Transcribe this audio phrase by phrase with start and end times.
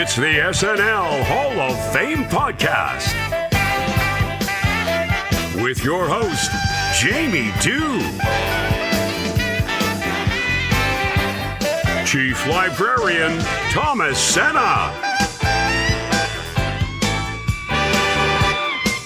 [0.00, 3.12] It's the SNL Hall of Fame podcast
[5.60, 6.52] with your host,
[7.00, 7.98] Jamie Dew,
[12.06, 13.40] Chief Librarian
[13.72, 14.94] Thomas Senna,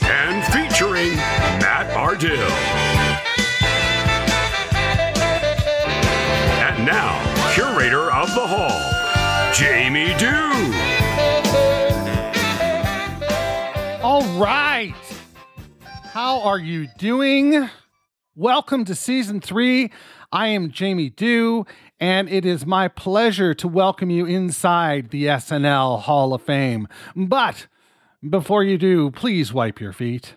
[0.04, 1.16] and featuring
[1.62, 2.36] Matt Ardill.
[6.68, 7.18] And now,
[7.54, 9.11] curator of the hall,
[9.54, 10.28] Jamie Dew.
[14.02, 14.94] All right.
[16.04, 17.68] How are you doing?
[18.34, 19.92] Welcome to season three.
[20.32, 21.66] I am Jamie Dew,
[22.00, 26.88] and it is my pleasure to welcome you inside the SNL Hall of Fame.
[27.14, 27.66] But
[28.26, 30.36] before you do, please wipe your feet.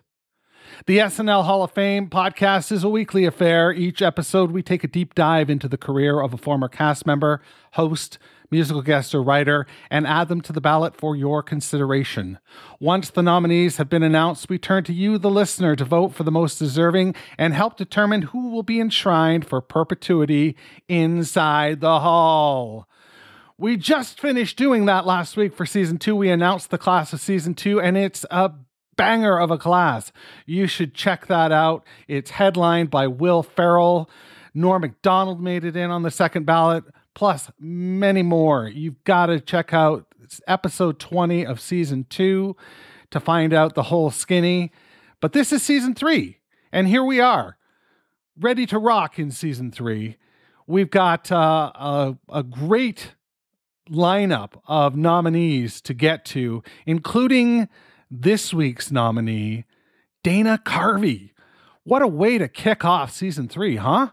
[0.88, 3.72] The SNL Hall of Fame podcast is a weekly affair.
[3.72, 7.42] Each episode, we take a deep dive into the career of a former cast member,
[7.74, 8.18] host,
[8.52, 12.40] musical guest, or writer, and add them to the ballot for your consideration.
[12.80, 16.24] Once the nominees have been announced, we turn to you, the listener, to vote for
[16.24, 20.56] the most deserving and help determine who will be enshrined for perpetuity
[20.88, 22.88] inside the hall.
[23.58, 26.16] We just finished doing that last week for season two.
[26.16, 28.52] We announced the class of season two, and it's a
[28.98, 30.12] banger of a class.
[30.46, 31.86] You should check that out.
[32.08, 34.10] It's headlined by Will Ferrell.
[34.54, 36.84] Norm MacDonald made it in on the second ballot,
[37.16, 38.68] plus many more.
[38.68, 40.06] You've got to check out
[40.48, 42.56] episode 20 of season two
[43.10, 44.72] to find out the whole skinny.
[45.22, 46.40] But this is season three,
[46.72, 47.58] and here we are,
[48.40, 50.18] ready to rock in season three.
[50.68, 53.16] We've got uh, a, a great
[53.90, 57.70] lineup of nominees to get to, including
[58.12, 59.66] this week's nominee,
[60.24, 61.32] Dana Carvey.
[61.84, 64.10] What a way to kick off season three, huh?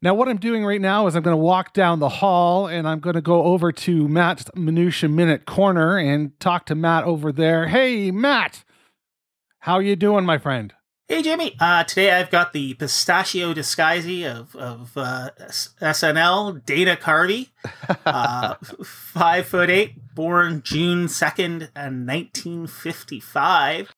[0.00, 2.86] Now, what I'm doing right now is I'm going to walk down the hall and
[2.86, 7.32] I'm going to go over to Matt's Minutia Minute Corner and talk to Matt over
[7.32, 7.66] there.
[7.66, 8.62] Hey, Matt,
[9.60, 10.72] how you doing, my friend?
[11.08, 15.30] Hey Jamie, uh, today I've got the pistachio disguisey of, of uh,
[15.80, 17.48] SNL, Dana Carvey,
[18.04, 23.90] uh, five foot eight, born June second, and nineteen fifty five.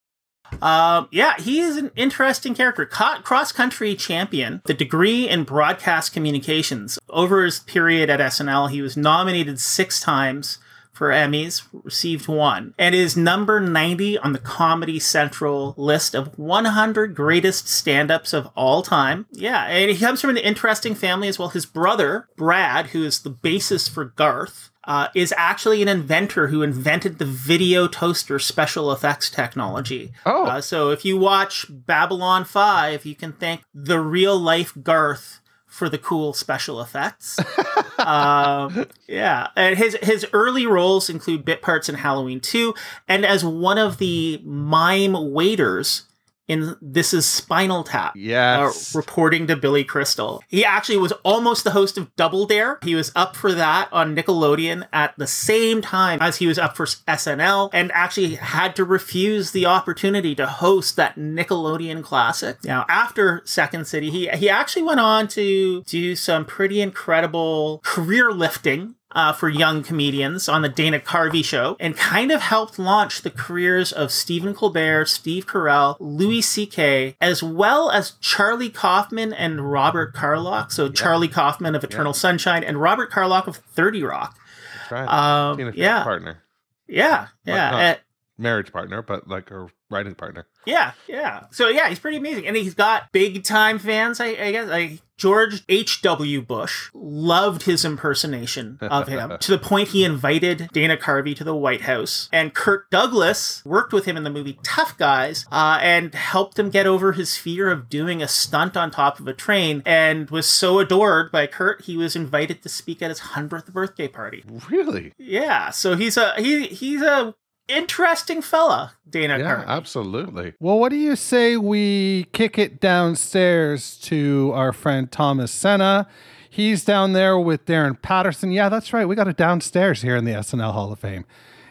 [0.63, 2.87] Um, yeah, he is an interesting character.
[2.87, 6.99] Cross country champion, the degree in broadcast communications.
[7.09, 10.59] Over his period at SNL, he was nominated six times
[10.93, 17.15] for Emmys, received one, and is number 90 on the Comedy Central list of 100
[17.15, 19.25] greatest stand ups of all time.
[19.33, 21.49] Yeah, and he comes from an interesting family as well.
[21.49, 26.63] His brother, Brad, who is the basis for Garth, uh, is actually an inventor who
[26.63, 30.13] invented the video toaster special effects technology.
[30.25, 30.45] Oh.
[30.45, 35.89] Uh, so if you watch Babylon 5, you can thank the real life Garth for
[35.89, 37.39] the cool special effects.
[37.99, 42.75] um, yeah, and his his early roles include bit parts in Halloween 2
[43.07, 46.03] and as one of the mime waiters
[46.51, 48.15] in This Is Spinal Tap.
[48.17, 48.93] Yes.
[48.93, 50.43] Uh, reporting to Billy Crystal.
[50.49, 52.81] He actually was almost the host of Double Dare.
[52.83, 56.77] He was up for that on Nickelodeon at the same time as he was up
[56.77, 62.65] for SNL and actually had to refuse the opportunity to host that Nickelodeon classic.
[62.65, 68.33] Now, after Second City, he, he actually went on to do some pretty incredible career
[68.33, 73.23] lifting uh, for young comedians on the Dana Carvey show and kind of helped launch
[73.23, 79.71] the careers of Stephen Colbert, Steve Carell, Louis C.K., as well as Charlie Kaufman and
[79.71, 80.71] Robert Carlock.
[80.71, 84.37] So Charlie Kaufman of Eternal Sunshine and Robert Carlock of 30 Rock.
[84.79, 85.09] That's right.
[85.09, 86.03] Um, yeah.
[86.05, 86.43] partner,
[86.87, 87.97] Yeah, yeah.
[88.41, 90.47] Marriage partner, but like a writing partner.
[90.67, 91.45] Yeah, yeah.
[91.51, 94.21] So yeah, he's pretty amazing, and he's got big time fans.
[94.21, 96.01] I, I guess like George H.
[96.03, 96.41] W.
[96.41, 101.55] Bush loved his impersonation of him to the point he invited Dana Carvey to the
[101.55, 106.15] White House, and Kirk Douglas worked with him in the movie Tough Guys, uh, and
[106.15, 109.83] helped him get over his fear of doing a stunt on top of a train,
[109.85, 114.09] and was so adored by Kurt he was invited to speak at his hundredth birthday
[114.09, 114.45] party.
[114.71, 115.13] Really?
[115.19, 117.35] Yeah, so he's a he he's a
[117.71, 119.67] interesting fella, Dana Yeah, Carvey.
[119.67, 120.53] absolutely.
[120.61, 126.07] Well, what do you say we kick it downstairs to our friend Thomas Senna?
[126.49, 128.51] He's down there with Darrin Patterson.
[128.51, 129.07] Yeah, that's right.
[129.07, 131.25] We got a downstairs here in the SNL Hall of Fame.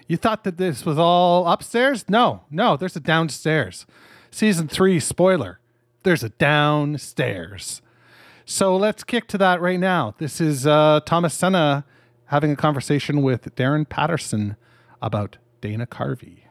[0.07, 2.05] You thought that this was all upstairs?
[2.09, 3.85] No, no, there's a downstairs.
[4.31, 5.59] Season three spoiler
[6.03, 7.81] there's a downstairs.
[8.45, 10.15] So let's kick to that right now.
[10.17, 11.83] This is uh, Thomas Senna
[12.25, 14.55] having a conversation with Darrin Patterson
[15.01, 16.44] about Dana Carvey.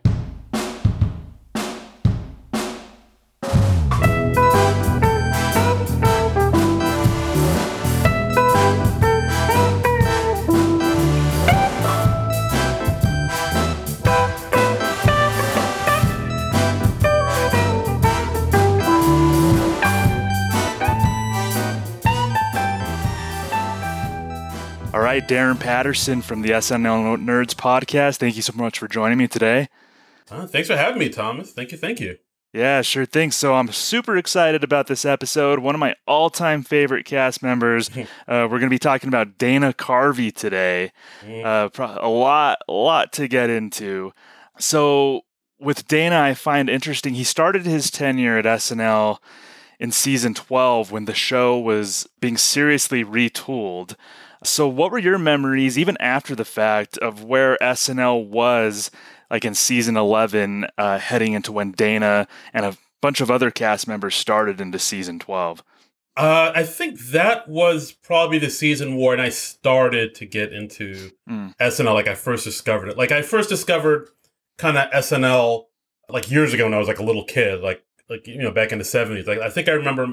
[25.19, 28.19] All Darrin Patterson from the SNL Nerds podcast.
[28.19, 29.67] Thank you so much for joining me today.
[30.31, 31.51] Uh, thanks for having me, Thomas.
[31.51, 32.19] Thank you, thank you.
[32.53, 33.33] Yeah, sure thing.
[33.33, 35.59] So I'm super excited about this episode.
[35.59, 37.91] One of my all-time favorite cast members.
[37.97, 40.93] uh, we're going to be talking about Dana Carvey today.
[41.27, 44.13] Uh, pro- a lot, a lot to get into.
[44.61, 45.23] So
[45.59, 47.15] with Dana, I find interesting.
[47.15, 49.19] He started his tenure at SNL
[49.81, 53.97] in season 12 when the show was being seriously retooled.
[54.45, 58.91] So, what were your memories, even after the fact, of where SNL was,
[59.31, 63.89] like in season 11, uh, heading into when Dana and a bunch of other cast
[63.89, 65.63] members started into season 12?
[66.17, 71.55] Uh, I think that was probably the season where I started to get into Mm.
[71.61, 71.95] SNL.
[71.95, 72.99] Like I first discovered it.
[72.99, 74.09] Like I first discovered
[74.57, 75.67] kind of SNL
[76.09, 77.61] like years ago when I was like a little kid.
[77.61, 79.29] Like like you know back in the seventies.
[79.29, 80.07] Like I think I remember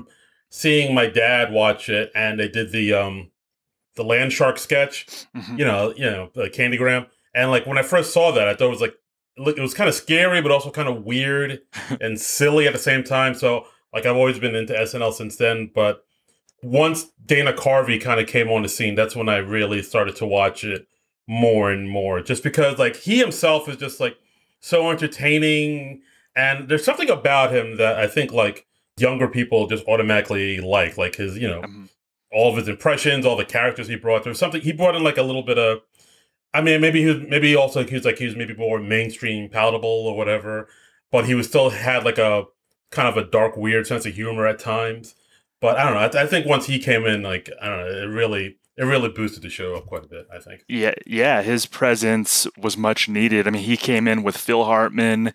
[0.50, 3.32] seeing my dad watch it, and they did the um
[3.96, 5.06] the land shark sketch.
[5.36, 5.60] Mhm.
[5.60, 7.08] You know, you know the Candygram.
[7.34, 8.96] And like when I first saw that, I thought it was like
[9.38, 11.60] it was kind of scary, but also kind of weird
[12.02, 13.34] and silly at the same time.
[13.34, 16.04] So like I've always been into SNL since then, but
[16.64, 20.26] once Dana Carvey kind of came on the scene, that's when I really started to
[20.26, 20.88] watch it
[21.28, 22.22] more and more.
[22.22, 24.18] Just because like he himself is just like
[24.62, 26.02] so entertaining
[26.36, 28.66] and there's something about him that I think like
[28.98, 31.90] younger people just automatically like like his, you know, Mhm.
[32.32, 34.24] All of his impressions, all the characters he brought.
[34.24, 35.82] There was something he brought in like a little bit of
[36.56, 39.50] I mean, maybe he was maybe also he was like he was maybe more mainstream
[39.50, 40.70] palatable or whatever,
[41.12, 42.46] but he was still had like a
[42.92, 45.16] kind of a dark, weird sense of humor at times.
[45.60, 46.20] But I don't know.
[46.20, 49.10] I, I think once he came in, like I don't know, it really it really
[49.10, 50.28] boosted the show up quite a bit.
[50.34, 50.64] I think.
[50.70, 53.50] Yeah, yeah, his presence was much needed.
[53.50, 55.34] I mean, he came in with Phil Hartman,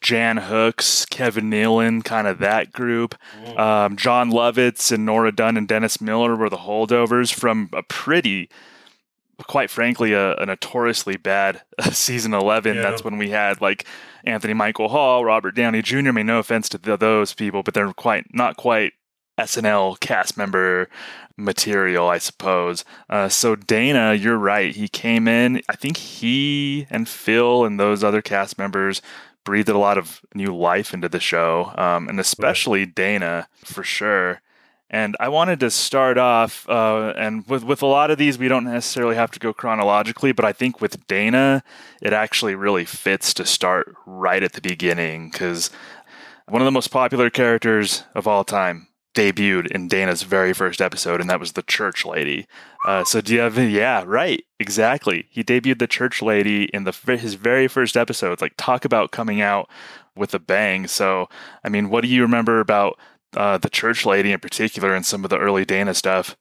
[0.00, 3.14] Jan Hooks, Kevin Nealon, kind of that group.
[3.56, 8.48] Um, John Lovitz and Nora Dunn and Dennis Miller were the holdovers from a pretty,
[9.46, 11.62] quite frankly, a, a notoriously bad
[11.92, 12.76] season 11.
[12.76, 12.82] Yeah.
[12.82, 13.84] That's when we had like
[14.24, 16.08] Anthony Michael Hall, Robert Downey Jr.
[16.08, 18.92] I mean, no offense to th- those people, but they're quite not quite
[19.38, 20.88] SNL cast member
[21.36, 22.84] material, I suppose.
[23.08, 24.74] Uh, so Dana, you're right.
[24.74, 25.62] He came in.
[25.68, 29.00] I think he and Phil and those other cast members
[29.48, 34.42] breathed a lot of new life into the show, um, and especially Dana for sure.
[34.90, 38.46] And I wanted to start off, uh, and with with a lot of these, we
[38.46, 41.64] don't necessarily have to go chronologically, but I think with Dana,
[42.02, 45.70] it actually really fits to start right at the beginning because
[46.46, 48.88] one of the most popular characters of all time
[49.18, 52.46] debuted in Dana's very first episode, and that was the church lady.
[52.86, 53.58] Uh, so do you have?
[53.58, 55.26] Yeah, right, exactly.
[55.28, 58.40] He debuted the church lady in the his very first episode.
[58.40, 59.68] Like talk about coming out
[60.14, 60.86] with a bang.
[60.86, 61.28] So
[61.64, 62.96] I mean, what do you remember about
[63.36, 66.36] uh, the church lady in particular, and some of the early Dana stuff?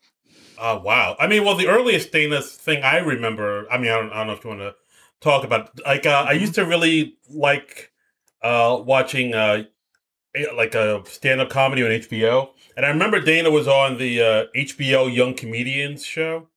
[0.60, 1.16] Oh wow!
[1.20, 3.66] I mean, well, the earliest Dana thing I remember.
[3.72, 4.76] I mean, I don't, I don't know if you want to
[5.20, 5.72] talk about.
[5.84, 7.92] Like, uh, I used to really like
[8.44, 9.64] uh, watching uh,
[10.36, 14.46] eh, like a stand-up comedy on HBO, and I remember Dana was on the uh,
[14.56, 16.48] HBO Young Comedians show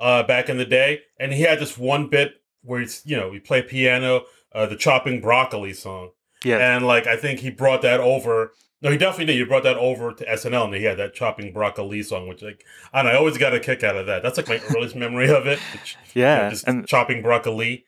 [0.00, 3.30] uh, back in the day, and he had this one bit where he's, you know,
[3.32, 4.22] he played piano,
[4.54, 8.52] uh, the chopping broccoli song, Yeah, and like I think he brought that over.
[8.80, 9.36] No, he definitely did.
[9.36, 12.64] He brought that over to SNL, and he had that chopping broccoli song, which like
[12.94, 14.22] I don't know, I always got a kick out of that.
[14.22, 15.58] That's like my earliest memory of it.
[15.74, 17.84] Which, you know, yeah, just and chopping broccoli.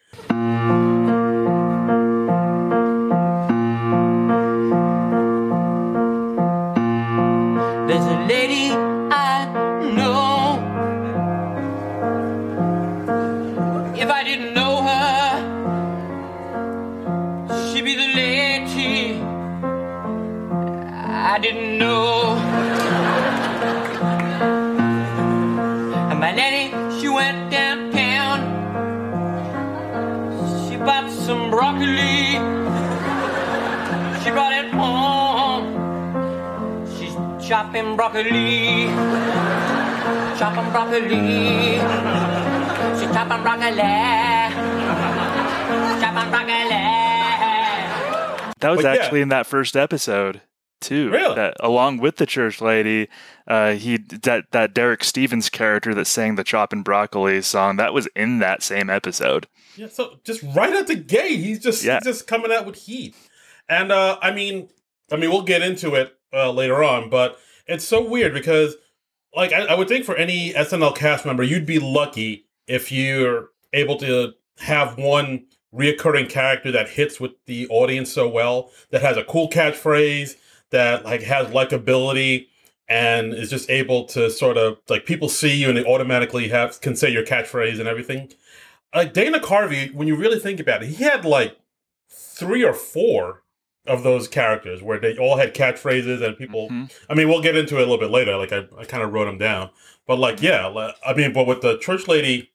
[37.73, 38.87] Chopping broccoli.
[40.39, 41.09] Chopping broccoli.
[42.99, 43.77] She's chopping broccoli.
[46.01, 46.71] Chopping broccoli.
[48.59, 48.93] That was But yeah.
[49.03, 50.41] actually in that first episode
[50.81, 51.11] too.
[51.11, 51.35] Really?
[51.37, 53.09] That along with the church lady,
[53.47, 58.09] uh, he that that Derek Stevens character that sang the Choppin' Broccoli song that was
[58.17, 59.47] in that same episode.
[59.77, 61.99] Yeah, so just right at the gate, he's just Yeah.
[62.03, 63.15] he's just coming out with heat.
[63.69, 64.69] And uh I mean,
[65.13, 67.39] I mean, we'll get into it uh, later on, but
[67.71, 68.77] it's so weird because,
[69.35, 73.51] like, I, I would think for any SNL cast member, you'd be lucky if you're
[73.73, 79.17] able to have one reoccurring character that hits with the audience so well, that has
[79.17, 80.37] a cool catchphrase,
[80.71, 82.47] that like has likability,
[82.89, 86.81] and is just able to sort of like people see you and they automatically have
[86.81, 88.33] can say your catchphrase and everything.
[88.93, 91.57] Like Dana Carvey, when you really think about it, he had like
[92.11, 93.45] three or four
[93.91, 96.69] of those characters where they all had catchphrases and people.
[96.71, 96.91] Mhm.
[97.11, 98.37] I mean, we'll get into it a little bit later.
[98.37, 99.71] Like I, I kind of wrote them down,
[100.07, 102.51] but like yeah, li- I mean, but with the church lady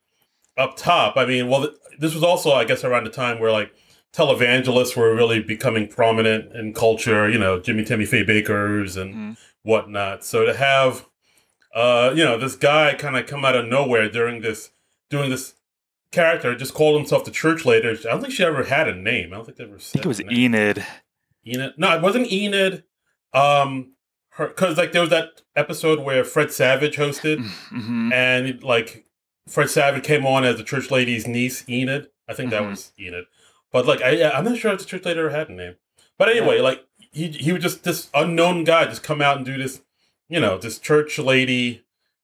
[0.58, 3.52] up top, I mean, well, th- this was also I guess around the time where
[3.52, 3.72] like
[4.14, 7.30] televangelists were really becoming prominent in culture.
[7.30, 9.38] You know, Jimmy Timmy Faye Bakkers and Mhm.
[9.64, 10.24] whatnot.
[10.24, 11.06] So to have,
[11.74, 14.72] uh, you know, this guy kind of come out of nowhere during this
[15.10, 15.54] doing this
[16.12, 17.90] character just called himself the church lady.
[17.90, 19.34] I don't think she ever had a name.
[19.34, 20.22] I don't think they ever I said think it was.
[20.22, 20.86] Enid.
[21.48, 21.74] Enid.
[21.78, 22.84] No, it wasn't Enid.
[23.34, 23.94] Um,
[24.32, 29.06] her because like there was that episode where Fred Savage hosted, hmm and like
[29.48, 32.08] Fred Savage came on as the church lady's niece, Enid.
[32.28, 32.70] I think that Mhm.
[32.72, 33.26] was Enid.
[33.72, 35.76] But like I, I'm not sure if the church lady ever had a name.
[36.18, 39.58] But anyway, like he he would just this unknown guy just come out and do
[39.58, 39.82] this,
[40.30, 41.84] you know, this church lady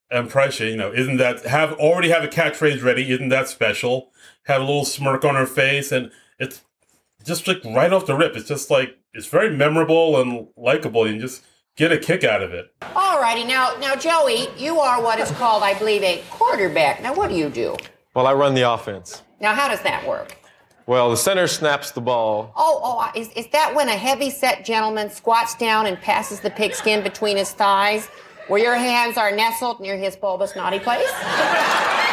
[0.09, 0.67] impression.
[0.67, 3.09] You know, isn't that have already have a catchphrase ready?
[3.11, 4.11] Isn't that special?
[4.45, 6.61] Have a little smirk on her face, and it's
[7.23, 8.35] just like right off the rip.
[8.35, 11.43] It's just like it's very memorable and likable, and you just
[11.75, 12.73] get a kick out of it.
[12.95, 17.01] All righty, now, now, Joey, you are what is called, I believe, a quarterback.
[17.01, 17.75] Now, what do you do?
[18.13, 19.23] Well, I run the offense.
[19.39, 20.37] Now, how does that work?
[20.85, 22.51] Well, the center snaps the ball.
[22.55, 26.49] Oh, oh, uh, is, is that when a heavy-set gentleman squats down and passes the
[26.49, 28.07] pigskin between his thighs,
[28.47, 31.09] where your hands are nestled near his bulbous naughty place?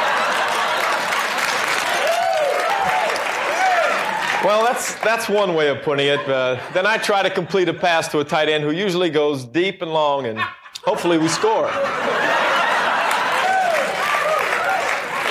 [4.44, 6.20] Well, that's that's one way of putting it.
[6.28, 9.44] Uh, then I try to complete a pass to a tight end who usually goes
[9.44, 10.38] deep and long, and
[10.84, 11.66] hopefully we score.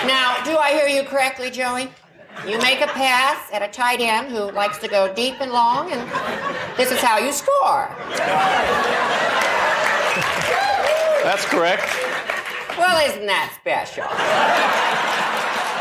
[0.06, 1.90] Now, do I hear you correctly, Joey?
[2.46, 5.92] You make a pass at a tight end who likes to go deep and long,
[5.92, 6.02] and
[6.78, 7.90] this is how you score.
[11.24, 11.88] That's correct.
[12.78, 14.04] Well, isn't that special?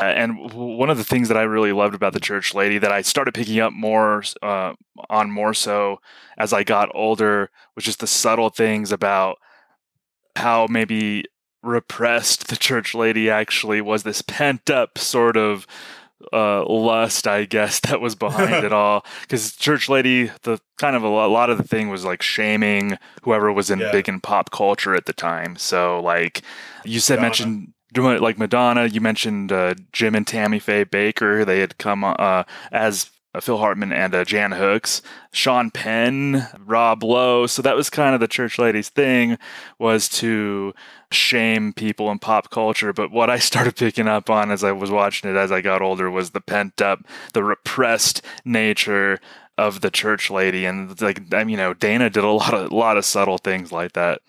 [0.01, 2.79] Uh, and w- one of the things that I really loved about the church lady
[2.79, 4.75] that I started picking up more uh,
[5.11, 6.01] on more so
[6.37, 9.39] as I got older was just the subtle things about
[10.37, 11.25] how maybe
[11.63, 14.03] repressed the church lady actually was.
[14.03, 15.67] This pent up sort of
[16.33, 19.05] uh, lust, I guess, that was behind it all.
[19.23, 22.23] Because church lady, the kind of a lo- a lot of the thing was like
[22.23, 23.93] shaming whoever was in Yeah.
[23.93, 25.57] big in pop culture at the time.
[25.57, 26.43] So like
[26.85, 27.27] you said, Madonna.
[27.29, 27.73] mentioned
[28.03, 28.87] like Madonna.
[28.87, 31.45] You mentioned uh, Jim and Tammy Faye Bakker.
[31.45, 37.03] They had come uh, as uh, Phil Hartman and uh, Jan Hooks, Sean Penn, Rob
[37.03, 37.47] Lowe.
[37.47, 39.37] So that was kind of the church ladies' thing
[39.79, 40.73] was to
[41.11, 42.93] shame people in pop culture.
[42.93, 45.83] But what I started picking up on as I was watching it as I got
[45.83, 47.01] older was the pent up,
[47.35, 49.19] the repressed nature
[49.59, 53.05] of the church lady, and like you know, Dana did a lot of lot of
[53.05, 54.21] subtle things like that.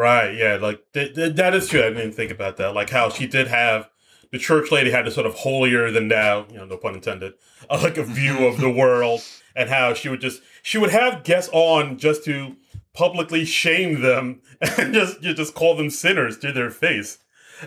[0.00, 0.34] Right.
[0.34, 0.56] Yeah.
[0.56, 1.82] Like th- th- that is true.
[1.82, 2.74] I didn't think about that.
[2.74, 3.90] Like how she did have
[4.32, 7.34] the church lady had a sort of holier than thou, you know, no pun intended,
[7.68, 9.20] uh, like a view of the world,
[9.54, 12.56] and how she would just she would have guests on just to
[12.94, 14.40] publicly shame them
[14.78, 17.18] and just you just call them sinners to their face.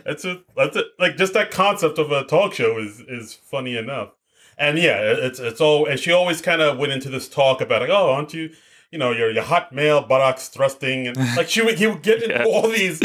[0.04, 3.78] That's a that's a, like just that concept of a talk show is is funny
[3.78, 4.10] enough.
[4.58, 7.82] And yeah, it's it's all and she always kind of went into this talk about
[7.82, 8.50] like, oh, aren't you,
[8.93, 12.21] you know, your your hot male buttocks thrusting and like she would he would get
[12.23, 12.45] into Yeah.
[12.45, 13.01] all these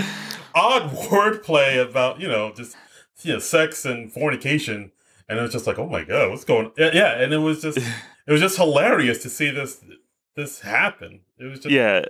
[0.55, 2.77] odd wordplay about you know just
[3.23, 4.93] you know sex and fornication,
[5.29, 6.71] and it was just like, oh my god, what's going?
[6.77, 7.79] Yeah, yeah, and it was just
[8.27, 9.81] it was just hilarious to see this
[10.37, 11.21] this happen.
[11.39, 12.05] It was just yeah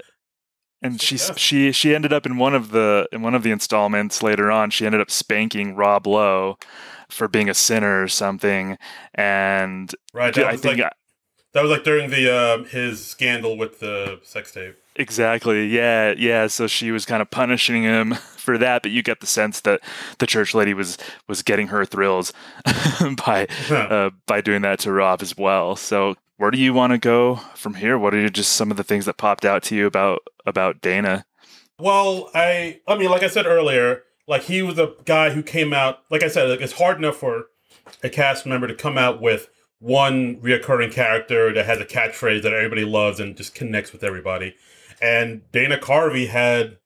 [0.83, 1.35] and she Yeah.
[1.37, 4.71] she she ended up in one of the in one of the installments later on
[4.71, 6.57] she ended up spanking rob lowe
[7.11, 8.77] for being a sinner or something
[9.15, 10.37] and right.
[10.39, 10.93] I think like
[11.59, 14.77] that was like during the um his scandal with the sex tape.
[14.95, 15.67] exactly.
[15.67, 16.47] Yeah yeah.
[16.47, 19.81] So she was kind of punishing him for that but you get the sense that
[20.19, 22.33] the church lady was was getting her thrills
[23.27, 25.75] by uh, by doing that to rob as well.
[25.75, 27.99] So where do you want to go from here?
[27.99, 31.25] What are just some of the things that popped out to you about about dana?
[31.81, 35.73] Well, I I mean, like I said earlier, like he was a guy who came
[35.73, 36.05] out.
[36.09, 37.47] Like I said, like it's hard enough for
[38.05, 39.49] a cast member to come out with
[39.81, 44.55] one reoccurring character that has a catchphrase that everybody loves and just connects with everybody.
[45.01, 46.79] And Dana Carvey had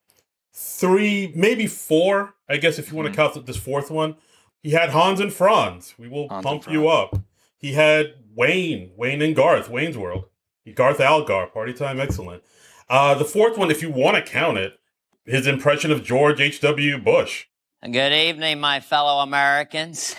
[0.52, 4.16] three, maybe four, I guess, if you want to count this fourth one.
[4.62, 5.94] He had Hans and Franz.
[5.98, 7.18] We will Hans pump you up.
[7.56, 10.26] He had Wayne, Wayne and Garth, Wayne's World.
[10.74, 12.42] Garth Algar, Party Time Excellent.
[12.88, 14.78] Uh, the fourth one, if you want to count it,
[15.24, 16.98] his impression of George H.W.
[16.98, 17.46] Bush.
[17.82, 20.14] Good evening, my fellow Americans.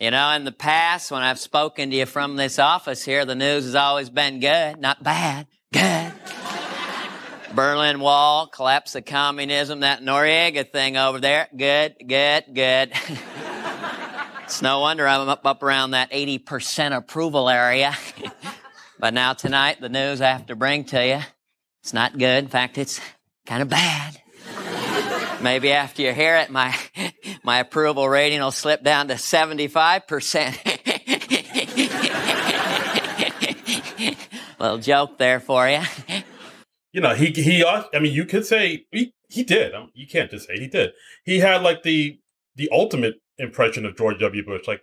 [0.00, 3.34] You know, in the past, when I've spoken to you from this office here, the
[3.34, 6.12] news has always been good, not bad, good.
[7.54, 12.92] Berlin Wall, collapse of communism, that Noriega thing over there, good, good, good.
[14.44, 17.94] it's no wonder I'm up, up around that 80% approval area.
[18.98, 21.20] but now tonight, the news I have to bring to you,
[21.82, 22.44] it's not good.
[22.44, 23.02] In fact, it's
[23.44, 24.18] kind of bad.
[25.42, 26.74] Maybe after you hear it, my
[27.42, 30.58] my approval rating will slip down to seventy five percent.
[34.58, 35.80] Little joke there for you.
[36.92, 37.64] You know, he he.
[37.64, 39.74] I mean, you could say he he did.
[39.74, 40.90] Um, You can't just say he did.
[41.24, 42.18] He had like the
[42.56, 44.44] the ultimate impression of George W.
[44.44, 44.66] Bush.
[44.66, 44.82] Like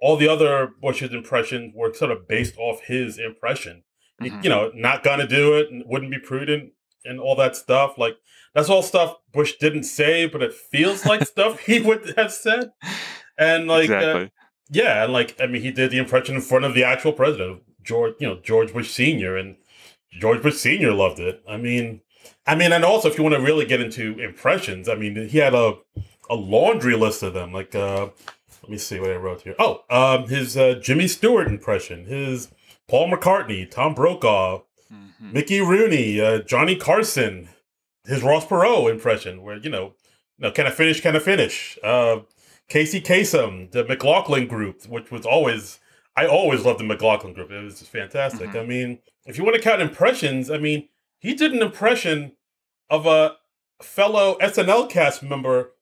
[0.00, 3.82] all the other Bush's impressions were sort of based off his impression.
[4.22, 4.44] Mhm.
[4.44, 6.72] You know, not gonna do it, and wouldn't be prudent,
[7.04, 7.98] and all that stuff.
[7.98, 8.16] Like
[8.54, 12.70] that's all stuff Bush didn't say, but it feels like stuff he would have said.
[13.38, 14.26] And like, uh,
[14.70, 17.62] yeah, and like I mean, he did the impression in front of the actual president,
[17.82, 19.56] George, you know, George Bush Senior, and
[20.12, 21.42] George Bush Senior loved it.
[21.48, 22.00] I mean,
[22.46, 25.38] I mean, and also if you want to really get into impressions, I mean, he
[25.38, 25.74] had a
[26.30, 27.52] a laundry list of them.
[27.52, 28.08] Like, uh,
[28.62, 29.54] let me see what I wrote here.
[29.58, 32.50] Oh, um, his uh, Jimmy Stewart impression, his
[32.88, 34.62] Paul McCartney, Tom Brokaw,
[34.92, 35.32] Mhm.
[35.32, 37.48] Mickey Rooney, uh, Johnny Carson,
[38.08, 39.94] his Ross Perot impression, where you know,
[40.38, 41.00] no, can I finish?
[41.00, 41.78] Can I finish?
[41.82, 42.20] Uh,
[42.68, 45.78] Casey Kasem, the McLaughlin group, which was always
[46.16, 47.50] I always loved the McLaughlin group.
[47.50, 48.50] It was just fantastic.
[48.50, 48.60] Mhm.
[48.62, 50.88] I mean, if you want to count impressions, I mean,
[51.20, 52.32] he did an impression
[52.90, 53.36] of a
[53.82, 55.72] fellow SNL cast member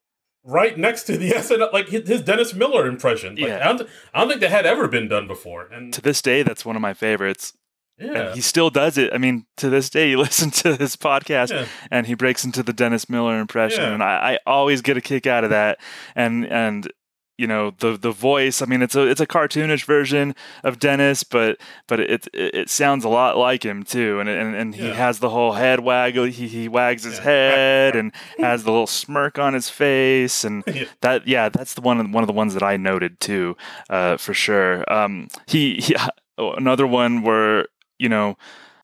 [0.45, 3.37] right next to the SNL, like his his Dennis Miller impression.
[3.37, 3.69] Like, Yeah.
[3.69, 5.67] I, don't, I don't think that had ever been done before.
[5.73, 7.55] And To this day, that's one of my favorites.
[7.99, 9.13] Yeah, And he still does it.
[9.13, 11.67] I mean, to this day, you listen to his podcast Yeah.
[11.91, 13.93] and he breaks into the Dennis Miller impression, Yeah.
[13.95, 15.79] and I, I always get a kick out of that.
[16.15, 16.91] And and
[17.39, 18.63] you know the the voice.
[18.63, 22.71] I mean, it's a it's a cartoonish version of Dennis, but but it it, it
[22.71, 24.21] sounds a lot like him too.
[24.21, 24.95] And and, and he Yeah.
[24.95, 26.25] has the whole head waggle.
[26.25, 30.85] He he wags his head and has the little smirk on his face, and Yeah.
[31.03, 33.55] that yeah, that's the one one of the ones that I noted too,
[33.91, 34.91] uh, for sure.
[34.91, 35.95] Um, he, he
[36.39, 37.67] another one where
[37.99, 38.37] you know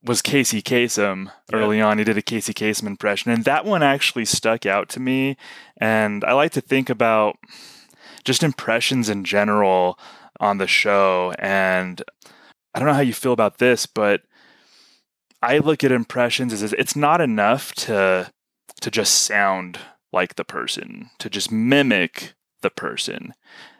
[0.04, 1.98] was Casey Kasem early on.
[1.98, 5.36] He did a Casey Kasem impression, and that one actually stuck out to me.
[5.76, 7.36] And I like to think about
[8.24, 9.98] just impressions in general
[10.40, 11.32] on the show.
[11.38, 12.02] And
[12.74, 14.22] I don't know how you feel about this, but
[15.40, 18.30] I look at impressions as it's not enough to
[18.80, 19.78] to just sound
[20.12, 23.34] like the person, to just mimic the person.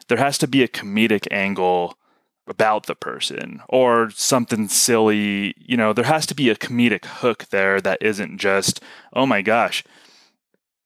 [0.08, 1.96] There has to be a comedic angle
[2.48, 5.54] about the person or something silly.
[5.58, 9.42] You know, there has to be a comedic hook there that isn't just, oh my
[9.42, 9.84] gosh,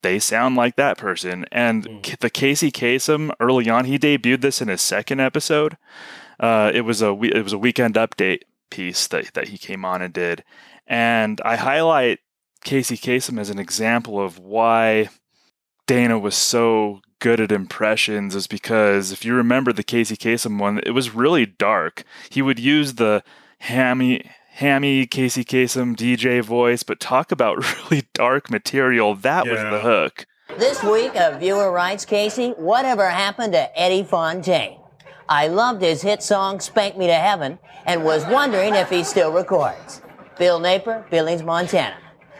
[0.03, 1.47] they sound like that person.
[1.51, 2.19] And Mm.
[2.21, 5.77] The Casey Kasem early on, he debuted this in his second episode.
[6.39, 10.03] Uh, it was a it was a weekend update piece that that he came on
[10.03, 10.45] and did,
[10.87, 12.19] and I highlight
[12.65, 15.09] Casey Kasem as an example of why
[15.87, 20.79] Dana was so good at impressions is because if you remember the Casey Kasem one,
[20.87, 22.05] it was really dark.
[22.31, 23.25] He would use the
[23.59, 27.57] hammy hammy Casey Kasem DJ voice, but talk about
[27.91, 29.17] really dark material.
[29.17, 30.25] That was the hook.
[30.57, 34.79] This week, a viewer writes, Casey, whatever happened to Eddie Fontaine?
[35.29, 39.33] I loved his hit song Spank Me to Heaven and was wondering if he still
[39.33, 40.01] records.
[40.39, 41.97] Bill Naper, Billings, Montana.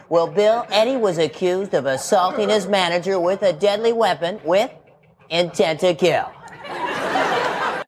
[0.09, 4.71] Well, Bill, Eddie was accused of assaulting his manager with a deadly weapon with
[5.29, 6.31] intent to kill.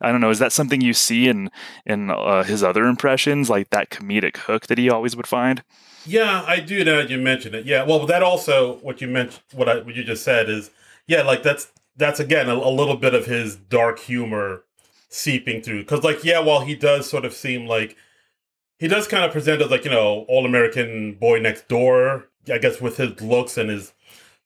[0.01, 0.29] I don't know.
[0.29, 1.49] Is that something you see in
[1.85, 5.63] in uh, his other impressions, like that comedic hook that he always would find?
[6.05, 7.65] Yeah, I do now that you mentioned it.
[7.65, 10.71] Yeah, well, that also what you mentioned, what I what you just said is,
[11.07, 14.63] yeah, like that's that's again a, a little bit of his dark humor
[15.09, 15.79] seeping through.
[15.79, 17.97] Because like, yeah, while he does sort of seem like
[18.79, 22.57] he does kind of present as like you know all American boy next door, I
[22.57, 23.93] guess with his looks and his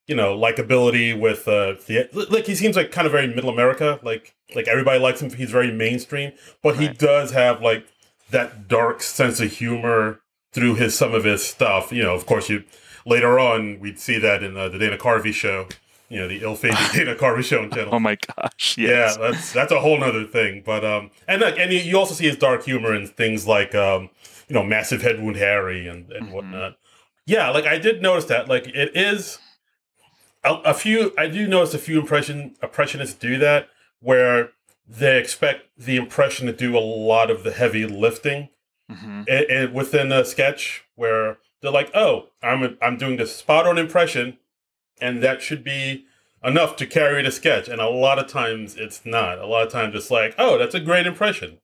[0.07, 3.99] you know likability with uh the like he seems like kind of very middle America,
[4.03, 5.31] like like everybody likes him.
[5.31, 7.87] He's very mainstream, but he does have like
[8.31, 10.19] that dark sense of humor
[10.51, 11.91] through his some of his stuff.
[11.91, 12.63] You know, of course, you
[13.05, 15.67] later on we'd see that in uh, the Dana Carvey show.
[16.09, 17.89] You know, the ill-fated Dana Carvey show on channel.
[17.95, 18.77] Oh my gosh!
[18.77, 19.17] Yes.
[19.19, 20.61] Yeah, that's that's a whole nother thing.
[20.65, 24.09] But um, and like, and you- also see his dark humor in things like um,
[24.47, 26.77] you know, massive head wound Harry and and whatnot.
[27.25, 28.47] Yeah, like I did notice that.
[28.47, 29.39] Like it is
[30.43, 31.13] a, a few.
[31.17, 34.51] I do notice a few impression impressionists do that where
[34.87, 38.49] they expect the impression to do a lot of the heavy lifting
[38.91, 39.25] Mhm.
[39.29, 43.77] and, and within a sketch where they're like, "Oh, I'm I'm doing this spot on
[43.77, 44.37] impression,
[45.01, 46.05] and that should be
[46.43, 49.39] enough to carry the sketch." And a lot of times it's not.
[49.39, 51.59] A lot of times it's like, "Oh, that's a great impression.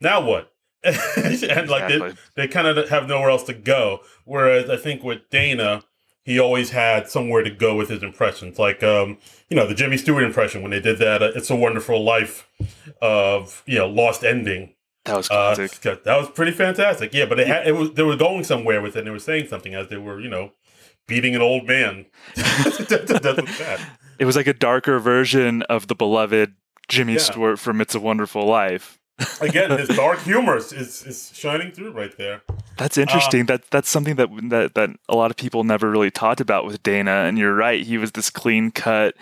[0.00, 0.52] Now what?"
[0.84, 4.00] and like they, they kind of have nowhere else to go.
[4.24, 5.82] Whereas I think with Dana,
[6.22, 8.58] he always had somewhere to go with his impressions.
[8.58, 11.56] Like, um, you know, the Jimmy Stewart impression when they did that uh, "It's a
[11.56, 12.46] Wonderful Life"
[13.02, 14.74] of you know Lost Ending.
[15.04, 17.14] That was Uh, that was pretty fantastic.
[17.14, 19.00] Yeah, but it, had, it was they were going somewhere with it.
[19.00, 20.52] and They were saying something as they were, you know,
[21.08, 22.06] beating an old man.
[22.36, 23.88] That's what's that.
[24.20, 26.54] It was like a darker version of the beloved
[26.86, 27.18] Jimmy Yeah.
[27.18, 28.98] Stewart from It's a Wonderful Life.
[29.40, 32.42] Again, his dark humor is, is, is shining through right there.
[32.76, 33.40] That's interesting.
[33.40, 36.64] Um, that that's something that, that that a lot of people never really talked about
[36.64, 37.24] with Dana.
[37.26, 37.84] And you're right.
[37.84, 39.16] He was this clean cut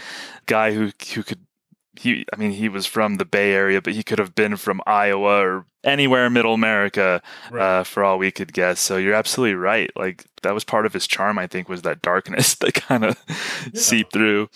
[0.44, 1.45] guy who who could
[1.98, 2.24] he.
[2.32, 5.40] I mean, he was from the Bay Area, but he could have been from Iowa
[5.40, 8.80] or anywhere in Middle America, uh, for all we could guess.
[8.80, 9.90] So you're absolutely right.
[9.96, 11.38] Like that was part of his charm.
[11.38, 13.22] I think was that darkness that kind of
[13.74, 14.48] seeped through.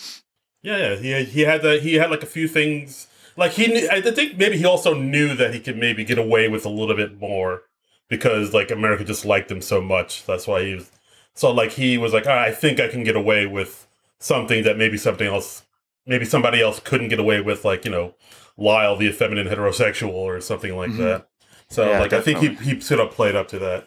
[0.63, 1.21] Yeah, yeah.
[1.21, 1.83] He he had that.
[1.83, 3.07] He had like a few things.
[3.37, 6.49] Like he, knew, I think maybe he also knew that he could maybe get away
[6.49, 7.63] with a little bit more
[8.09, 10.27] because like America just liked him so much.
[10.27, 10.91] That's why he was.
[11.35, 13.87] So like he was like, "Ah, I think I can get away with
[14.19, 15.65] something that maybe something else,
[16.07, 18.15] maybe somebody else couldn't get away with, like you know,
[18.57, 20.99] Lyle the effeminate heterosexual or something like Mhm.
[20.99, 21.29] that.
[21.69, 22.75] So Yeah, like I think he definitely.
[22.75, 23.87] he sort of played up to that.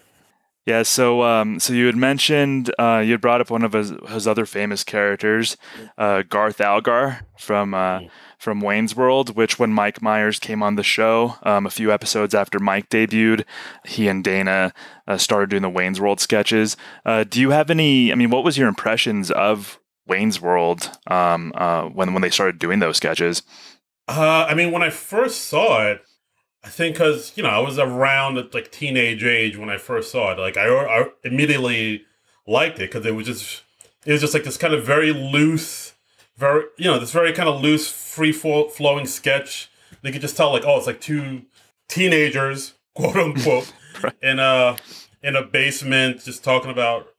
[0.65, 3.91] Yeah, so um, so you had mentioned uh, you had brought up one of his,
[4.07, 5.57] his other famous characters,
[5.97, 7.99] uh, Garth Algar from uh,
[8.39, 12.33] from Wayne's World, which when Mike Myers came on the show um, a few episodes
[12.33, 13.43] after Mike debuted,
[13.85, 14.71] he and Dana
[15.05, 16.77] uh, started doing the Wayne's World sketches.
[17.05, 18.13] Uh, do you have any?
[18.13, 22.59] I mean, what was your impressions of Wayne's World um, uh, when when they started
[22.59, 23.43] doing those sketches?
[24.07, 26.01] Uh, I mean, when I first saw it,
[26.63, 30.11] I think because you know I was around at like teenage age when I first
[30.11, 30.39] saw it.
[30.39, 32.05] Like I, I immediately
[32.47, 33.63] liked it because it was just
[34.05, 35.93] it was just like this kind of very loose,
[36.37, 39.69] very you know this very kind of loose, free flo- flowing sketch.
[40.01, 41.43] You could just tell like oh it's like two
[41.87, 43.71] teenagers quote unquote
[44.21, 44.77] in a
[45.21, 47.12] in a basement just talking about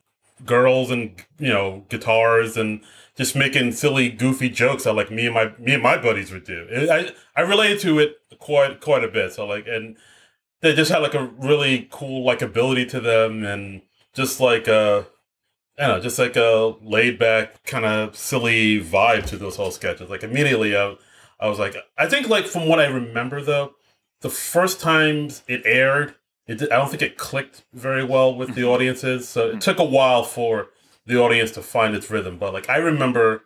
[0.44, 2.80] girls and you know guitars and
[3.16, 6.44] just making silly goofy jokes that like me and my me and my buddies would
[6.44, 9.96] do It- i i related to it quite quite a bit so like and
[10.60, 13.82] they just had like a really cool like ability to them and
[14.14, 15.06] just like a
[15.76, 19.72] I don't know, just like a laid back kind of silly vibe to those whole
[19.72, 20.08] sketches.
[20.08, 20.94] Like immediately, I,
[21.40, 23.72] I was like, I think like from what I remember though,
[24.20, 26.14] the first times it aired,
[26.46, 29.28] it did, I don't think it clicked very well with the audiences.
[29.28, 30.68] So it took a while for
[31.06, 32.38] the audience to find its rhythm.
[32.38, 33.44] But like I remember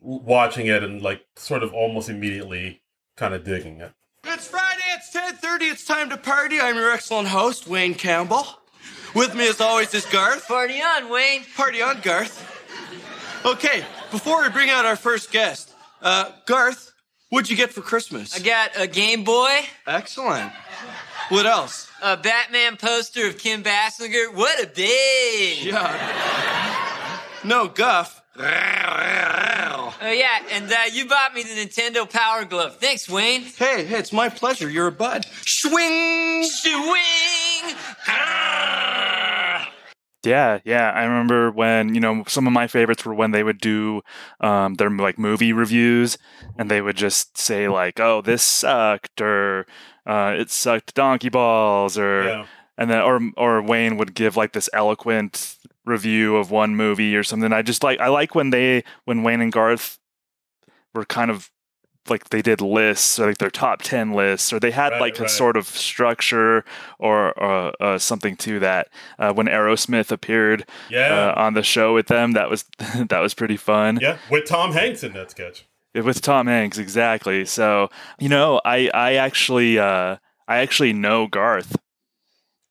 [0.00, 2.82] watching it and like sort of almost immediately
[3.16, 3.92] kind of digging it.
[4.24, 6.60] It's Friday, it's 10.30, it's time to party.
[6.60, 8.46] I'm your excellent host, Wayne Campbell.
[9.14, 10.46] With me as always is Garth.
[10.46, 11.42] Party on, Wayne.
[11.56, 12.42] Party on, Garth.
[13.46, 16.92] Okay, before we bring out our first guest, uh, Garth,
[17.30, 18.34] what'd you get for Christmas?
[18.34, 19.60] I got a Game Boy.
[19.86, 20.52] Excellent.
[21.28, 21.85] What else?
[22.02, 24.34] A Batman poster of Kim Basinger.
[24.34, 25.58] What a day!
[25.62, 27.20] Yeah.
[27.42, 28.22] No guff.
[28.38, 32.76] Oh yeah, and uh, you bought me the Nintendo Power Glove.
[32.76, 33.42] Thanks, Wayne.
[33.42, 34.68] Hey, hey, it's my pleasure.
[34.68, 35.24] You're a bud.
[35.46, 36.44] Swing!
[36.44, 37.76] Swing!
[40.26, 40.90] Yeah, yeah.
[40.90, 44.02] I remember when, you know, some of my favorites were when they would do
[44.40, 46.18] um, their like movie reviews
[46.58, 49.66] and they would just say like, "Oh, this sucked," or
[50.06, 52.46] uh, "It sucked donkey balls," or Yeah.
[52.76, 57.22] and then or or Wayne would give like this eloquent review of one movie or
[57.22, 57.52] something.
[57.52, 59.98] I just like I like when they when Wayne and Garth
[60.94, 61.50] were kind of
[62.10, 65.20] like they did lists or like their top 10 lists or they had Right, like
[65.20, 66.64] a sort of structure
[66.98, 68.88] or uh, uh, something to that
[69.18, 71.32] uh, when aerosmith appeared Yeah.
[71.36, 72.64] uh, on the show with them that was
[73.08, 75.66] that was pretty fun Yeah, with Tom Hanks in that sketch.
[75.94, 77.88] with tom hanks exactly so
[78.18, 80.16] you know i i actually uh
[80.46, 81.76] i actually know garth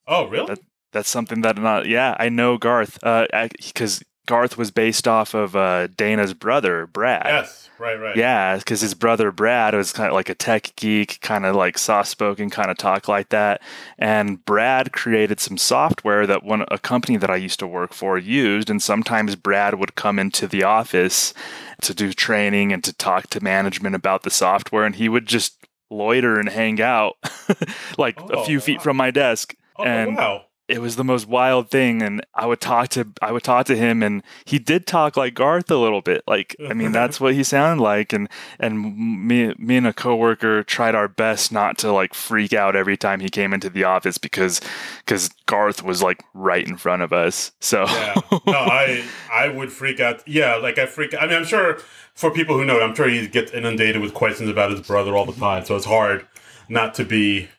[0.08, 0.45] Oh, really?
[0.48, 0.60] that,
[0.93, 3.26] that's something that not yeah i know garth uh
[3.58, 7.26] because Garth was based off of uh, Dana's brother, Brad.
[7.26, 8.16] Yes, right, right.
[8.16, 11.78] Yeah, because his brother Brad was kind of like a tech geek, kind of like
[11.78, 13.62] soft spoken, kind of talk like that.
[13.98, 18.18] And Brad created some software that one a company that I used to work for
[18.18, 18.70] used.
[18.70, 21.34] And sometimes Brad would come into the office
[21.82, 25.58] to do training and to talk to management about the software, and he would just
[25.90, 27.18] loiter and hang out
[27.98, 29.56] like a few feet from my desk.
[29.78, 30.46] Oh, and wow.
[30.67, 33.75] It was the most wild thing and i would talk to i would talk to
[33.75, 37.34] him and he did talk like garth a little bit like i mean that's what
[37.34, 41.91] he sounded like and and me me and a coworker tried our best not to
[41.91, 44.62] like freak out every time he came into the office because
[44.99, 48.15] because garth was like right in front of us so yeah.
[48.45, 50.28] No, I I would freak out.
[50.28, 51.13] Yeah, like I freak.
[51.19, 51.80] I mean, I'm sure
[52.13, 55.25] for people who know, I'm sure he gets inundated with questions about his brother all
[55.25, 55.65] the time.
[55.65, 56.25] So it's hard
[56.69, 57.49] not to be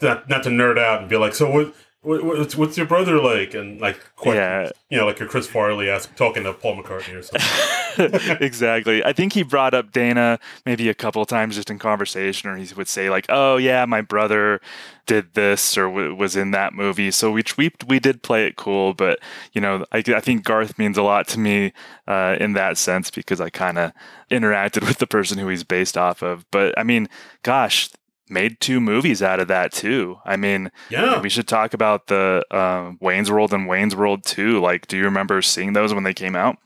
[0.00, 1.74] not not to nerd out and be like, so what.
[2.02, 3.54] What what's, what's your brother like?
[3.54, 7.22] And like, questions, you know, like a Chris Farley ask, talking to Paul McCartney or
[7.22, 8.36] something.
[8.40, 9.04] exactly.
[9.04, 12.56] I think he brought up Dana maybe a couple of times just in conversation, or
[12.56, 14.60] he would say like, "Oh yeah, my brother
[15.06, 18.54] did this or w- was in that movie." So we we we did play it
[18.54, 19.18] cool, but
[19.52, 21.72] you know, I, I think Garth means a lot to me
[22.06, 23.92] uh, in that sense because I kind of
[24.30, 26.48] interacted with the person who he's based off of.
[26.52, 27.08] But I mean,
[27.42, 27.90] gosh.
[28.30, 30.18] Made two movies out of that too.
[30.24, 31.20] I mean, Yeah.
[31.20, 34.60] we should talk about the um, Wayne's World and Wayne's World 2.
[34.60, 36.56] Like, do you remember seeing those when they came out?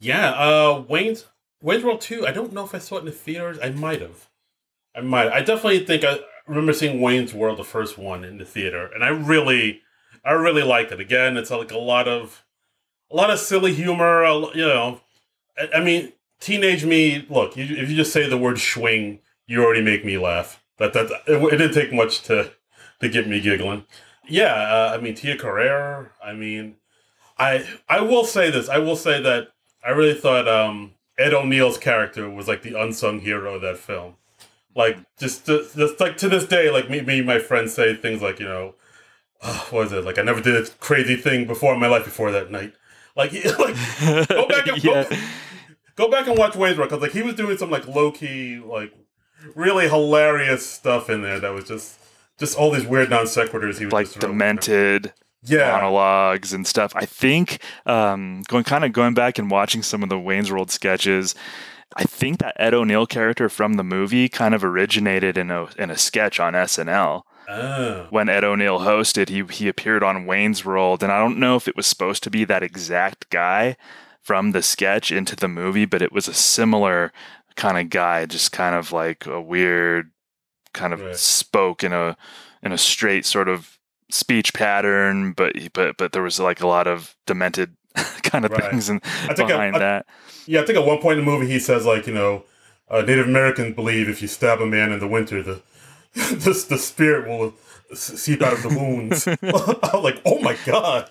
[0.00, 1.26] Yeah, uh, Wayne's
[1.62, 2.26] Wayne's World Two.
[2.26, 3.58] I don't know if I saw it in the theaters.
[3.62, 4.28] I might have.
[4.94, 5.28] I might.
[5.32, 9.02] I definitely think I remember seeing Wayne's World, the first one, in the theater, and
[9.02, 9.80] I really,
[10.24, 11.00] I really liked it.
[11.00, 12.44] Again, it's like a lot of,
[13.10, 14.24] a lot of silly humor.
[14.54, 15.00] You know,
[15.56, 17.24] I, I mean, teenage me.
[17.30, 20.62] Look, you, if you just say the word "swing," you already make me laugh.
[20.78, 22.52] That that it, it didn't take much to
[23.00, 23.84] to get me giggling.
[24.28, 26.12] Yeah, uh, I mean Tia Carrere.
[26.22, 26.76] I mean,
[27.38, 28.68] I I will say this.
[28.68, 29.48] I will say that
[29.84, 34.16] I really thought um, Ed O'Neill's character was like the unsung hero of that film.
[34.74, 38.22] Like just, just, just like to this day, like me, me, my friends say things
[38.22, 38.74] like you know,
[39.42, 40.04] "Ah, what is it?
[40.04, 42.72] Like I never did a crazy thing before in my life before that night.
[43.14, 43.76] Like, like
[44.28, 45.04] go back and go,
[45.94, 48.58] go back and watch Wayne's World because like he was doing some like low key
[48.58, 48.92] like
[49.54, 51.98] really hilarious stuff in there that was just
[52.38, 55.70] just all these weird non sequiturs he was like demented Yeah.
[55.72, 56.92] monologues and stuff.
[56.96, 60.70] I think um, going kind of going back and watching some of the Wayne's World
[60.70, 61.34] sketches.
[61.96, 65.90] I think that Ed O'Neill character from the movie kind of originated in a in
[65.90, 67.22] a sketch on SNL.
[67.48, 68.06] Oh.
[68.10, 71.68] When Ed O'Neill hosted, he he appeared on Wayne's World, and I don't know if
[71.68, 73.76] it was supposed to be that exact guy
[74.22, 77.12] from the sketch into the movie, but it was a similar
[77.56, 80.10] kind of guy, just kind of like a weird,
[80.72, 82.16] kind of spoke in a
[82.62, 83.78] in a straight sort of
[84.10, 87.76] speech pattern, but he, but but there was like a lot of demented
[88.22, 88.70] kind of Right.
[88.70, 89.00] things and
[89.36, 90.06] behind I- that.
[90.46, 92.44] Yeah, I think at one point in the movie he says like you know,
[92.90, 95.62] uh, Native Americans believe if you stab a man in the winter, the
[96.14, 97.54] the, the spirit will
[97.94, 99.26] seep out of the wounds.
[99.92, 101.10] I'm like, oh my god.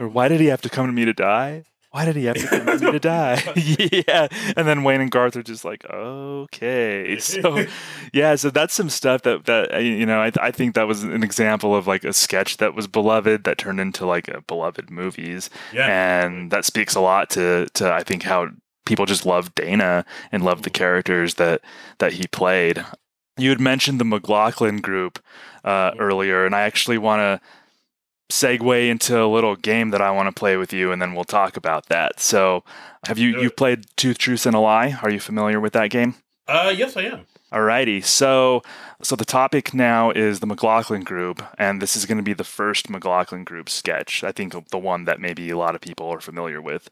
[0.00, 1.64] or why did he have to come to me to die?
[1.96, 3.42] Why did he have to me to die?
[4.06, 4.28] yeah.
[4.54, 7.18] And then Wayne and Garth are just like, okay.
[7.26, 7.64] So,
[8.12, 8.34] yeah.
[8.34, 11.22] So that's some stuff that, that uh, you know, I, I think that was an
[11.22, 15.48] example of like a sketch that was beloved that turned into like a beloved movies.
[15.72, 15.86] Yeah.
[15.86, 18.48] And that speaks a lot to, to I think, how
[18.84, 21.62] people just love Dana and love the characters that,
[21.96, 22.84] that he played.
[23.38, 25.18] You had mentioned the McLaughlin group
[25.64, 27.40] uh, earlier, and I actually want to
[28.28, 31.24] segue into a little game that I want to play with you, and then we'll
[31.24, 32.20] talk about that.
[32.20, 32.64] So,
[33.06, 34.98] have you you played Two Truths and a Lie?
[35.02, 36.14] Are you familiar with that game?
[36.48, 37.26] Uh, yes, I am.
[37.52, 38.62] Alrighty, so
[39.02, 42.44] so the topic now is the McLaughlin group, and this is going to be the
[42.44, 44.24] first McLaughlin group sketch.
[44.24, 46.90] I think the one that maybe a lot of people are familiar with.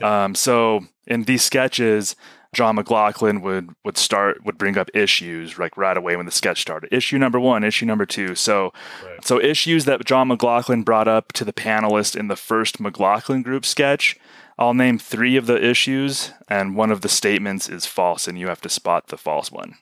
[0.00, 2.14] Um, so in these sketches,
[2.54, 6.60] John McLaughlin would would start would bring up issues like right away when the sketch
[6.62, 6.92] started.
[6.92, 8.34] Issue number one, issue number two.
[8.34, 8.72] So
[9.22, 13.66] so issues that John McLaughlin brought up to the panelists in the first McLaughlin group
[13.66, 14.16] sketch.
[14.58, 18.48] I'll name three of the issues, and one of the statements is false, and you
[18.48, 19.76] have to spot the false one.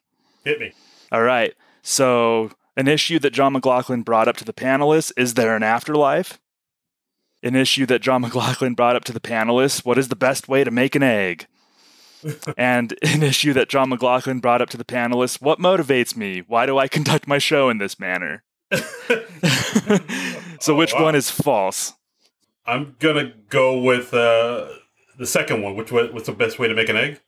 [0.44, 0.72] Hit me.
[1.10, 1.54] All right.
[1.82, 6.38] So, an issue that John McLaughlin brought up to the panelists is there an afterlife?
[7.42, 10.62] An issue that John McLaughlin brought up to the panelists what is the best way
[10.62, 11.46] to make an egg?
[12.56, 16.42] And an issue that John McLaughlin brought up to the panelists what motivates me?
[16.46, 18.42] Why do I conduct my show in this manner?
[20.60, 21.92] so, which one is false?
[22.66, 24.68] I'm gonna go with uh,
[25.18, 25.76] the second one.
[25.76, 27.20] Which way, what's the best way to make an egg?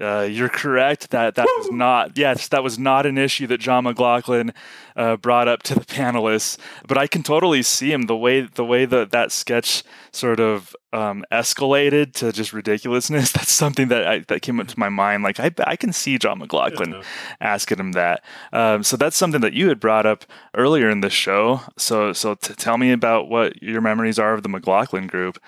[0.00, 3.84] Uh, you're correct that that was not yes that was not an issue that John
[3.84, 4.52] McLaughlin
[4.96, 6.58] uh, brought up to the panelists.
[6.86, 10.74] But I can totally see him the way the way that that sketch sort of
[10.92, 13.32] um, escalated to just ridiculousness.
[13.32, 15.22] That's something that I, that came up to my mind.
[15.22, 17.02] Like I I can see John McLaughlin
[17.40, 18.24] asking him that.
[18.52, 21.60] Um, so that's something that you had brought up earlier in the show.
[21.76, 25.38] So so t- tell me about what your memories are of the McLaughlin group.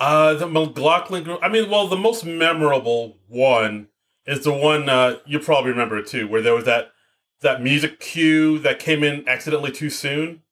[0.00, 1.38] Uh, the McLaughlin group.
[1.42, 3.88] I mean, well, the most memorable one
[4.24, 6.92] is the one uh, you probably remember it too, where there was that
[7.42, 10.42] that music cue that came in accidentally too soon.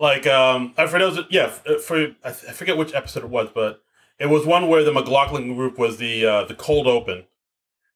[0.00, 0.72] Like, um.
[0.78, 3.82] It was, yeah, f- for I, forget which episode it was, but
[4.18, 7.24] it was one where the McLaughlin group was the uh, the cold open,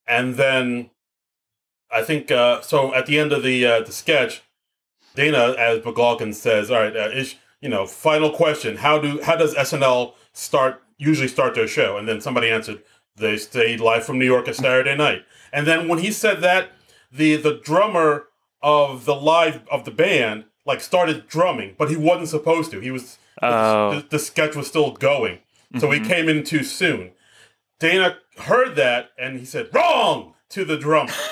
[0.07, 0.91] and then
[1.91, 2.95] I think uh, so.
[2.95, 4.43] At the end of the uh, the sketch,
[5.15, 9.37] Dana, as McLaughlin says, "All right, uh, is you know, final question: How do how
[9.37, 12.83] does SNL start usually start their show?" And then somebody answered,
[13.17, 16.71] "They stayed live from New York a Saturday night." And then when he said that,
[17.11, 18.27] the the drummer
[18.63, 22.81] of the live of the band like started drumming, but he wasn't supposed to.
[22.81, 23.95] He was Oh.
[23.95, 25.39] the, the sketch was still going,
[25.79, 26.07] so he Mhm.
[26.09, 27.13] came in too soon.
[27.79, 31.13] Dana heard that and he said, "Wrong!" to the drummer.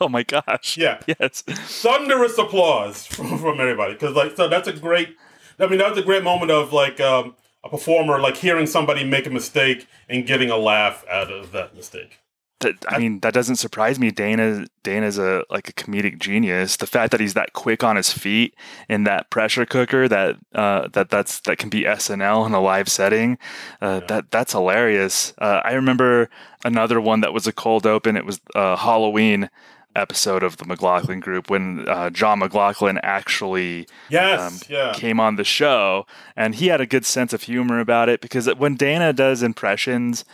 [0.00, 0.76] Oh my gosh!
[0.76, 1.00] Yeah.
[1.06, 1.42] Yes.
[1.42, 5.16] Thunderous applause from, from everybody because like so that's a great.
[5.58, 9.04] I mean that was a great moment of like um, a performer like hearing somebody
[9.04, 12.18] make a mistake and getting a laugh out of that mistake.
[12.60, 14.10] That, I mean, that doesn't surprise me.
[14.10, 16.76] Dana Dana's a like a comedic genius.
[16.76, 18.54] The fact that he's that quick on his feet
[18.86, 22.90] in that pressure cooker that uh, that that's that can be SNL in a live
[22.90, 23.38] setting.
[23.80, 25.32] Uh, That that's hilarious.
[25.38, 26.28] Uh, I remember
[26.62, 28.14] another one that was a cold open.
[28.18, 29.48] It was a Halloween
[29.96, 34.92] episode of the McLaughlin Group when uh, John McLaughlin actually Yes, yeah.
[34.94, 38.46] came on the show, and he had a good sense of humor about it because
[38.54, 40.24] when Dana does impressions,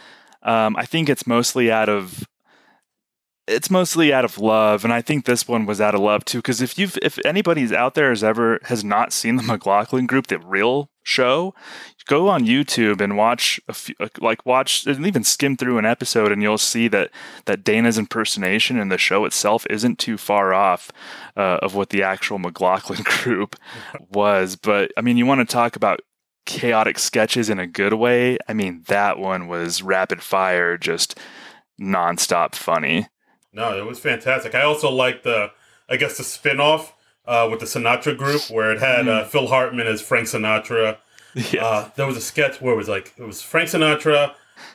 [0.43, 2.25] um, I think it's mostly out of
[3.49, 6.39] it's mostly out of love, and I think this one was out of love too.
[6.39, 10.27] Because if you've if anybody's out there has ever has not seen the McLaughlin Group,
[10.27, 11.55] the real show,
[12.07, 16.33] go on YouTube and watch a few, like watch and even skim through an episode,
[16.33, 17.11] and you'll see that
[17.45, 20.91] that Dana's impersonation in the show itself isn't too far off
[21.37, 23.57] uh, of what the actual McLaughlin Group
[24.11, 24.57] was.
[24.57, 26.01] But I mean, you want to talk about
[26.47, 28.39] chaotic sketches in a good way?
[28.49, 31.17] I mean, that one was rapid fire, just
[31.81, 33.07] nonstop funny.
[33.57, 34.55] No, it was fantastic.
[34.55, 35.51] I also liked the,
[35.89, 36.95] I guess the spin-off
[37.27, 40.99] uh, with the Sinatra group where it had uh, Phil Hartman as Frank Sinatra.
[41.61, 44.33] Uh, there was a sketch where it was like it was Frank Sinatra.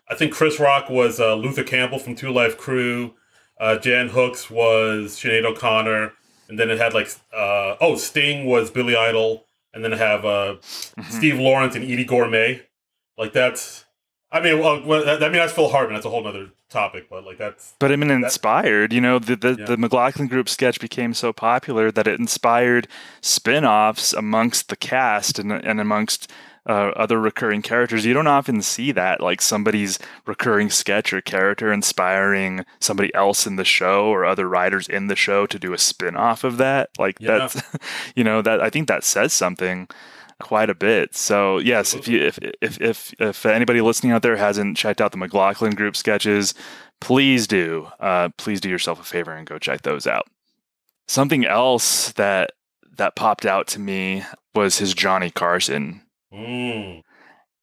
[0.08, 3.16] I think Chris Rock was uh, Luther Campbell from 2 Live Crew.
[3.60, 6.14] Uh, Jan Hooks was Sinead O'Connor,
[6.48, 10.58] and then it had like uh, oh Sting was Billy Idol, and then have uh,
[11.10, 12.62] Steve Lawrence and Eydie Gormé.
[13.18, 13.86] Like that's,
[14.32, 15.96] I mean, well, well, I mean that's Phil Hartman.
[15.96, 19.36] That's a whole other topic, but like that's But I mean, inspired, you know, the,
[19.36, 22.88] the, the McLaughlin Group sketch became so popular that it inspired
[23.20, 26.32] spin offs amongst the cast and, and amongst
[26.68, 28.06] uh, other recurring characters.
[28.06, 33.56] You don't often see that, like somebody's recurring sketch or character inspiring somebody else in
[33.56, 36.90] the show or other writers in the show to do a spin off of that.
[36.98, 37.38] Like, Yeah.
[37.40, 37.62] that's,
[38.16, 39.88] you know, that I think that says something
[40.42, 41.16] quite a bit.
[41.16, 45.12] So yes, if you if if if if anybody listening out there hasn't checked out
[45.12, 46.54] the McLaughlin group sketches,
[47.00, 47.88] please do.
[48.00, 50.26] Uh, please do yourself a favor and go check those out.
[51.08, 52.52] Something else that
[52.98, 54.24] that popped out to me
[54.54, 56.02] was his Johnny Carson,
[56.34, 57.02] Mm.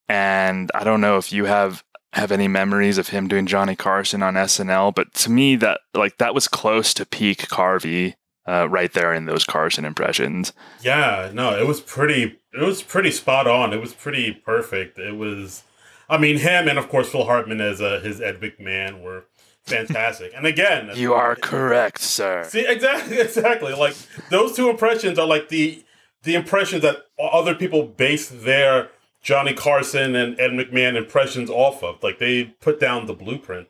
[0.08, 1.82] and I don't know if you have
[2.14, 6.16] have any memories of him doing Johnny Carson on SNL, but to me that like
[6.18, 8.14] that was close to peak Carvey.
[8.46, 10.54] Uh, right there in those Carson impressions.
[10.80, 12.38] Yeah, no, it was pretty.
[12.58, 13.72] It was pretty spot on.
[13.72, 14.98] It was pretty perfect.
[14.98, 15.62] It was,
[16.08, 19.24] I mean, him and of course Phil Hartman as uh, his Ed McMahon were
[19.62, 20.32] fantastic.
[20.34, 22.44] And again, You are correct, sir.
[22.48, 23.72] see exactly, exactly.
[23.74, 23.94] Like
[24.30, 25.84] those two impressions are like the
[26.24, 28.90] the impressions that other people base their
[29.22, 32.02] Johnny Carson and Ed McMahon impressions off of.
[32.02, 33.68] Like they put down the blueprint.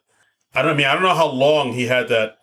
[0.55, 2.39] I don't I mean I don't know how long he had that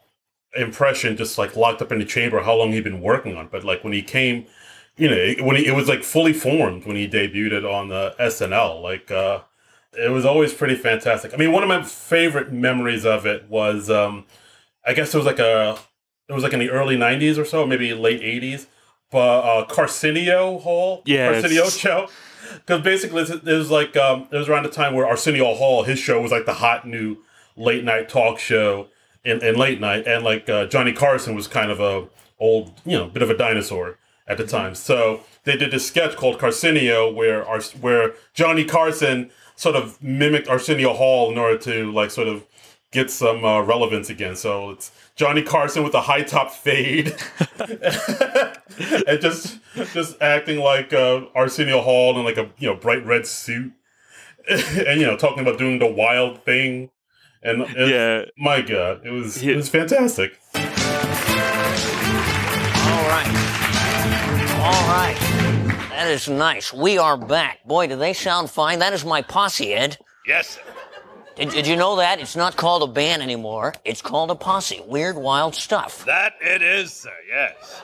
[0.56, 3.66] impression just like locked up in the chamber how long he'd been working on but
[3.66, 4.46] like when he came
[4.98, 8.16] you know when he, it was like fully formed when he debuted it on the
[8.20, 9.40] snl like uh
[9.98, 11.34] it was always pretty fantastic.
[11.34, 14.26] I mean one of my favorite memories of it was um
[14.86, 15.78] i guess it was like a
[16.28, 18.68] it was like in the early 90s or so maybe late 80s
[19.12, 21.43] but uh Carsenio hall Yes.
[21.43, 22.10] Carsenio show.
[22.58, 25.98] Because basically it was like um it was around the time where arsenio hall his
[26.00, 27.18] show was like the hot new
[27.56, 28.88] late night talk show
[29.24, 32.08] in, in late night and like uh, johnny carson was kind of a
[32.39, 36.15] old you know bit of a dinosaur at the time so they did this sketch
[36.15, 41.91] called Carsenio where Ars- where johnny carson sort of mimicked arsenio hall in order to
[41.91, 42.43] like sort of
[42.91, 44.38] get some uh, relevance again.
[44.38, 47.13] So it's Johnny Carson with a high top fade,
[47.59, 49.59] and just
[49.93, 53.73] just acting like uh, Arsenio Hall in like a you know bright red suit,
[54.49, 56.89] and you know talking about doing the wild thing.
[57.43, 58.26] And it- Yeah.
[58.38, 60.39] my God, it was it was fantastic.
[64.66, 65.16] All right.
[65.91, 66.74] That is nice.
[66.74, 67.63] We are back.
[67.68, 68.80] Boy, do they sound fine.
[68.80, 69.99] That is my posse, Ed.
[70.26, 70.61] Yes, sir.
[71.36, 72.20] Did, did you know that?
[72.20, 73.76] It's not called a band anymore.
[73.86, 74.82] It's called a posse.
[74.88, 76.03] Weird, wild stuff.
[76.05, 77.13] That it is, sir.
[77.30, 77.84] Yes.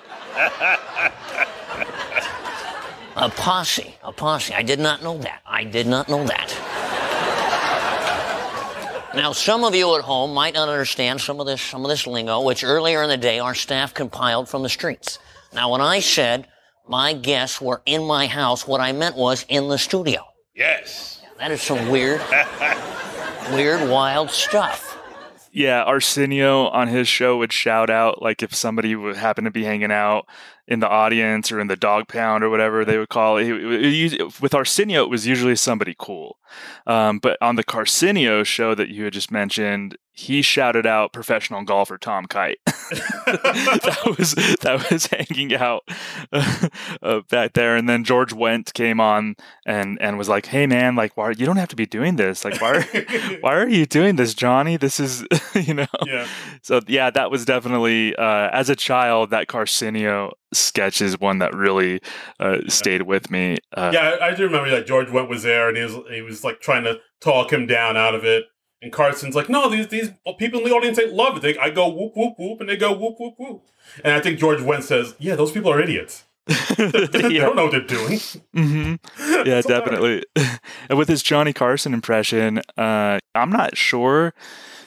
[3.15, 3.95] A posse.
[4.03, 4.55] A posse.
[4.55, 5.41] I did not know that.
[5.45, 6.49] I did not know that.
[9.13, 12.07] Now, some of you at home might not understand some of this, some of this
[12.07, 15.19] lingo, which earlier in the day our staff compiled from the streets.
[15.53, 16.47] Now, when I said
[16.91, 20.25] my guests were in my house, what I meant was in the studio.
[20.53, 21.21] Yes.
[21.39, 22.21] That is some weird,
[23.53, 24.97] weird, wild stuff.
[25.53, 29.63] Yeah, Arsenio on his show would shout out like if somebody would happen to be
[29.63, 30.25] hanging out
[30.67, 33.45] in the audience or in the dog pound or whatever they would call it.
[33.45, 33.51] He-
[34.13, 36.37] it- it- With Arsenio, it was usually somebody cool.
[36.87, 41.63] Um, but on the Carsenio show that you had just mentioned, he shouted out professional
[41.63, 42.59] golfer Tom Kite.
[42.65, 45.83] that was that was hanging out
[46.31, 50.95] uh, back there, and then George Wendt came on and and was like, "Hey man,
[50.95, 52.45] like why you don't have to be doing this?
[52.45, 52.81] Like why are,
[53.41, 54.77] why are you doing this, Johnny?
[54.77, 56.27] This is you know." Yeah.
[56.61, 61.55] So yeah, that was definitely uh, as a child that Carsenio sketch is one that
[61.55, 62.01] really
[62.39, 63.57] uh, stayed with me.
[63.73, 66.21] Uh, yeah, I, I do remember that George Wendt was there, and he was he
[66.21, 68.45] was like trying to talk him down out of it.
[68.81, 70.09] And Carson's like, no, these these
[70.39, 71.41] people in the audience they love it.
[71.41, 73.63] They, I go whoop whoop whoop, and they go whoop whoop whoop.
[74.03, 76.23] And I think George Wendt says, yeah, those people are idiots.
[76.47, 78.19] they don't know what they're doing.
[78.53, 78.95] hmm
[79.45, 80.23] Yeah, definitely.
[80.89, 84.33] and with his Johnny Carson impression, uh, I'm not sure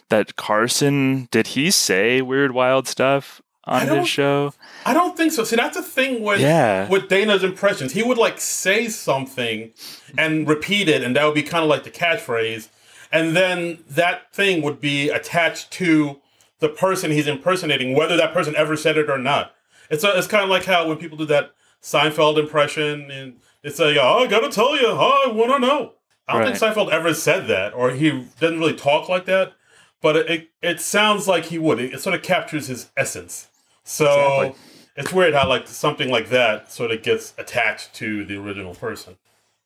[0.08, 4.52] that Carson did he say weird wild stuff on his show.
[4.84, 5.44] I don't think so.
[5.44, 6.88] See, that's the thing with Yeah.
[6.88, 7.92] with Dana's impressions.
[7.92, 9.70] He would like say something
[10.18, 12.68] and repeat it, and that would be kind of like the catchphrase.
[13.14, 16.20] And then that thing would be attached to
[16.58, 19.54] the person he's impersonating, whether that person ever said it or not.
[19.88, 23.78] It's a, it's kind of like how when people do that Seinfeld impression, and it's
[23.78, 25.92] like, oh, I gotta tell you, oh, I want to know.
[26.26, 29.52] I don't think Seinfeld ever said that, or he doesn't really talk like that.
[30.00, 31.78] But it it, it sounds like he would.
[31.78, 33.48] It, it sort of captures his essence.
[33.84, 34.60] So Exactly.
[34.96, 39.18] it's weird how like something like that sort of gets attached to the original person.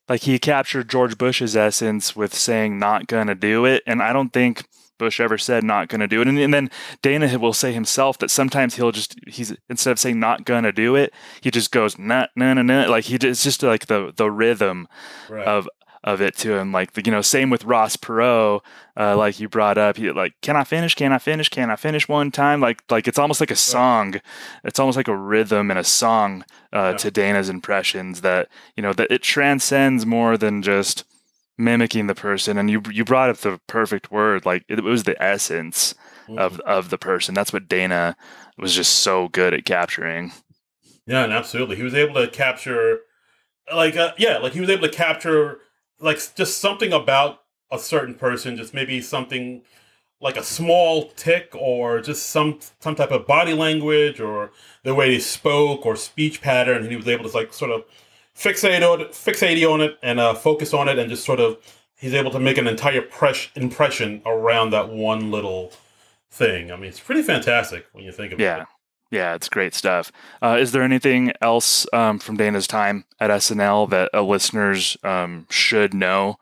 [0.08, 4.32] Like he captured George Bush's essence with saying "not gonna do it," and I don't
[4.32, 4.64] think
[4.98, 6.70] Bush ever said "not gonna do it." And, and then
[7.02, 10.96] Dana will say himself that sometimes he'll just he's instead of saying "not gonna do
[10.96, 14.30] it," he just goes "nah nah nah nah." Like he it's just like the the
[14.30, 14.88] rhythm
[15.28, 15.46] Right.
[15.46, 15.68] of
[16.04, 16.72] of it to him.
[16.72, 18.60] Like the, you know, same with Ross Perot,
[18.96, 19.96] uh, like you brought up.
[19.96, 20.94] He like, can I finish?
[20.94, 21.48] Can I finish?
[21.48, 22.60] Can I finish one time?
[22.60, 24.20] Like like it's almost like a song.
[24.64, 28.92] It's almost like a rhythm and a song uh, to Dana's impressions that you know
[28.92, 31.04] that it transcends more than just
[31.56, 32.58] mimicking the person.
[32.58, 34.46] And you you brought up the perfect word.
[34.46, 35.94] Like it, was the essence
[36.36, 37.34] of of the person.
[37.34, 38.16] That's what Dana
[38.56, 40.32] was just so good at capturing.
[41.06, 41.76] Yeah, and absolutely.
[41.76, 43.00] He was able to capture,
[43.74, 45.60] like, uh, yeah, like he was able to capture,
[46.00, 49.62] like, just something about a certain person, just maybe something
[50.20, 54.50] like a small tick or just some some type of body language or
[54.82, 56.82] the way he spoke or speech pattern.
[56.82, 57.84] And he was able to, like, sort of
[58.36, 61.58] fixate on it, fixate on it and uh, focus on it and just sort of,
[61.96, 65.72] he's able to make an entire pres- impression around that one little
[66.30, 66.70] thing.
[66.70, 68.66] I mean, it's pretty fantastic when you think about it.
[69.10, 69.34] Yeah.
[69.34, 70.12] It's great stuff.
[70.42, 75.46] Uh, is there anything else um, from Dana's time at SNL that uh, listeners um,
[75.50, 76.38] should know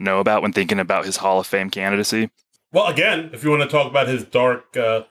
[0.00, 2.30] know about when thinking about his Hall of Fame candidacy?
[2.72, 5.02] Well, again, if you want to talk about his dark, uh,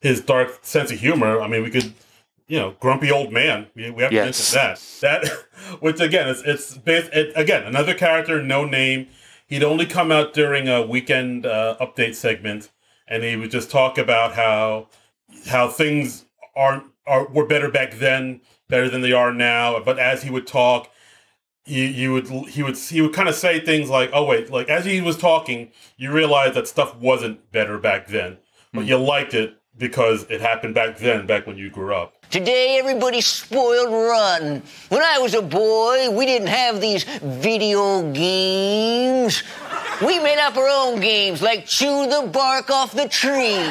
[0.00, 1.94] his dark sense of humor, I mean, we could,
[2.46, 3.68] you know, grumpy old man.
[3.74, 4.54] We, we have to Yes.
[4.54, 5.22] mention that.
[5.22, 9.06] That, which again, it's it's based, it, again another character, no name.
[9.46, 12.70] He'd only come out during a weekend uh, update segment,
[13.08, 14.88] and he would just talk about how
[15.46, 16.25] how things
[16.56, 19.78] aren't are were better back then, better than they are now.
[19.80, 20.90] But as he would talk,
[21.66, 24.68] you you would he would he would kind of say things like, "Oh wait," like
[24.68, 28.38] as he was talking, you realize that stuff wasn't better back then,
[28.72, 28.88] but hmm.
[28.88, 32.14] you liked it because it happened back then, back when you grew up.
[32.30, 34.62] Today, everybody's spoiled rotten.
[34.88, 39.42] When I was a boy, we didn't have these video games.
[40.00, 43.70] We made up our own games like chew the bark off the tree.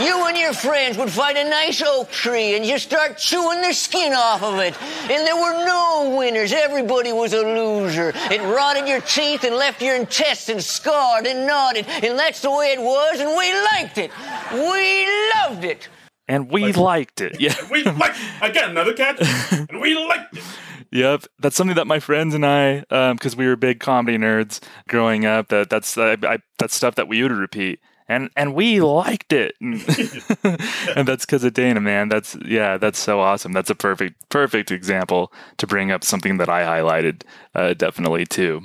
[0.00, 3.72] You and your friends would find a nice oak tree and just start chewing the
[3.72, 4.74] skin off of it.
[5.10, 6.52] And there were no winners.
[6.52, 8.12] Everybody was a loser.
[8.14, 11.86] It rotted your teeth and left your intestines scarred and knotted.
[11.88, 14.10] And that's the way it was, and we liked it.
[14.52, 15.88] We loved it.
[16.26, 17.40] And we liked it.
[17.40, 17.54] Yeah.
[17.70, 19.18] we like again another cat.
[19.52, 20.42] and we liked it.
[20.90, 22.80] Yep, that's something that my friends and I,
[23.12, 27.08] because we were big comedy nerds growing up, that that's uh, I, that's stuff that
[27.08, 32.08] we would repeat, and and we liked it, and, that's because of Dana, man.
[32.08, 33.52] That's yeah, that's so awesome.
[33.52, 37.22] That's a perfect perfect example to bring up something that I highlighted,
[37.54, 38.62] uh, definitely too.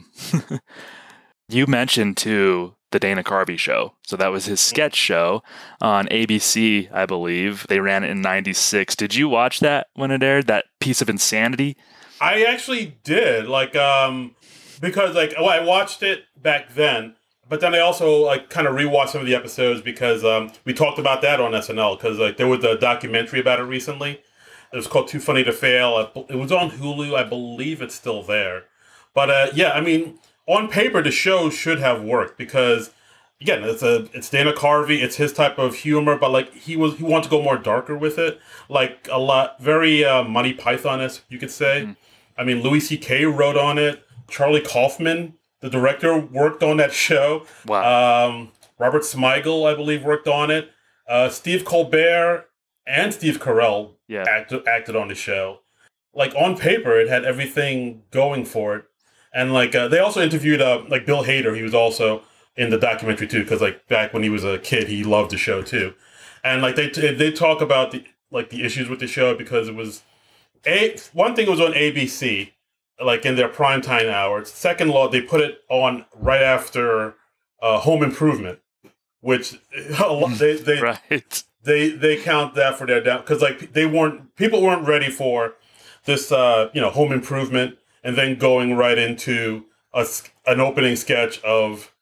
[1.49, 3.93] you mentioned too the Dana Carvey show.
[4.03, 5.43] So that was his sketch show
[5.81, 7.67] on ABC, I believe.
[7.67, 8.95] They ran it in 96.
[8.95, 10.47] Did you watch that when it aired?
[10.47, 11.77] That piece of insanity?
[12.19, 14.35] I actually did, like, um,
[14.81, 17.15] because like, well, I watched it back then,
[17.49, 20.73] but then I also like kind of rewatched some of the episodes because um, we
[20.73, 24.21] talked about that on SNL because like there was a documentary about it recently.
[24.71, 26.11] It was called Too Funny to Fail.
[26.29, 27.15] It was on Hulu.
[27.15, 28.65] I believe it's still there.
[29.15, 32.91] But uh, yeah, I mean, on paper, the show should have worked because
[33.41, 35.01] again, it's a it's Dana Carvey.
[35.01, 37.97] It's his type of humor, but like he was he wanted to go more darker
[37.97, 38.39] with it,
[38.69, 41.81] like a lot very uh, Monty Python esque, you could say.
[41.81, 41.91] Mm-hmm.
[42.37, 43.25] I mean, Louis C.K.
[43.25, 44.05] wrote on it.
[44.29, 47.45] Charlie Kaufman, the director, worked on that show.
[47.65, 48.29] Wow.
[48.29, 50.71] Um, Robert Smigel, I believe, worked on it.
[51.07, 52.45] Uh, Steve Colbert
[52.85, 54.25] and Steve Carell yeah.
[54.27, 55.59] acted acted on the show.
[56.13, 58.85] Like on paper, it had everything going for it,
[59.33, 61.55] and like uh, they also interviewed uh, like Bill Hader.
[61.55, 62.23] He was also
[62.55, 65.37] in the documentary too, because like back when he was a kid, he loved the
[65.37, 65.93] show too,
[66.43, 69.75] and like they they talk about the like the issues with the show because it
[69.75, 70.01] was
[70.65, 72.51] a one thing it was on ABC,
[73.03, 74.51] like in their primetime hours.
[74.51, 77.15] Second law, they put it on right after
[77.61, 78.59] uh, Home Improvement,
[79.21, 79.59] which
[79.99, 81.43] lot, they they right.
[81.63, 85.55] they they count that for their down because like they weren't people weren't ready for
[86.05, 90.05] this uh, you know Home Improvement and then going right into a,
[90.47, 91.93] an opening sketch of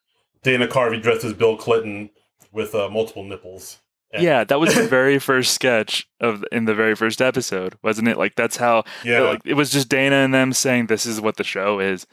[0.42, 2.10] Dana Carvey dressed as Bill Clinton
[2.52, 3.78] with uh, multiple nipples.
[4.12, 8.08] And yeah, that was the very first sketch of in the very first episode, wasn't
[8.08, 8.16] it?
[8.16, 8.84] Like that's how.
[9.04, 9.20] Yeah.
[9.20, 12.06] Like it was just Dana and them saying this is what the show is,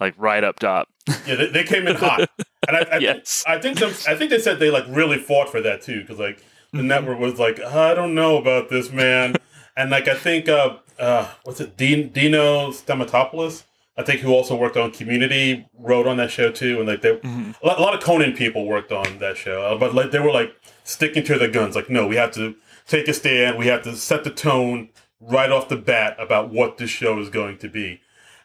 [0.00, 0.88] like right up top.
[1.26, 2.20] Yeah, they, they came in hot,
[2.68, 3.44] and I, I, yes.
[3.46, 6.18] I think some, I think they said they like really fought for that too, because
[6.18, 9.36] like the network was like, I don't know about this man,
[9.76, 13.64] and like I think uh, uh what's it, Dean, Dino Stamatopoulos,
[13.98, 17.16] I think who also worked on Community, wrote on that show too, and like they,
[17.16, 17.52] Mm-hmm.
[17.62, 20.20] a, lot, a lot of Conan people worked on that show, uh, but like they
[20.20, 22.54] were like sticking to their guns, like no, we have to
[22.86, 24.88] take a stand, we have to set the tone
[25.20, 28.00] right off the bat about what this show is going to be,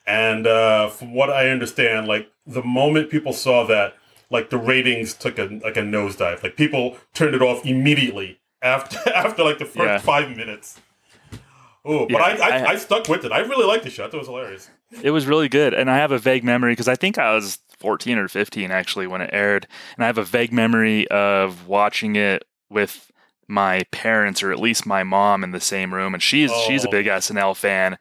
[0.06, 3.94] and uh, from what I understand, like the moment people saw that,
[4.30, 8.98] like the ratings took a like a nosedive, like people turned it off immediately after
[9.16, 9.98] after like the first Yeah.
[10.00, 10.82] five minutes.
[11.86, 13.32] Oh, but Yeah, I, I, I- I stuck with it.
[13.32, 14.04] I really liked the show.
[14.04, 14.70] I thought it was hilarious.
[15.04, 17.60] It was really good, and I have a vague memory because I think I was
[17.80, 22.16] 14 or 15 actually when it aired, and I have a vague memory of watching
[22.16, 23.12] it with
[23.48, 26.88] my parents or at least my mom in the same room, and she's she's a
[26.88, 26.92] Oh.
[26.92, 27.98] big SNL fan,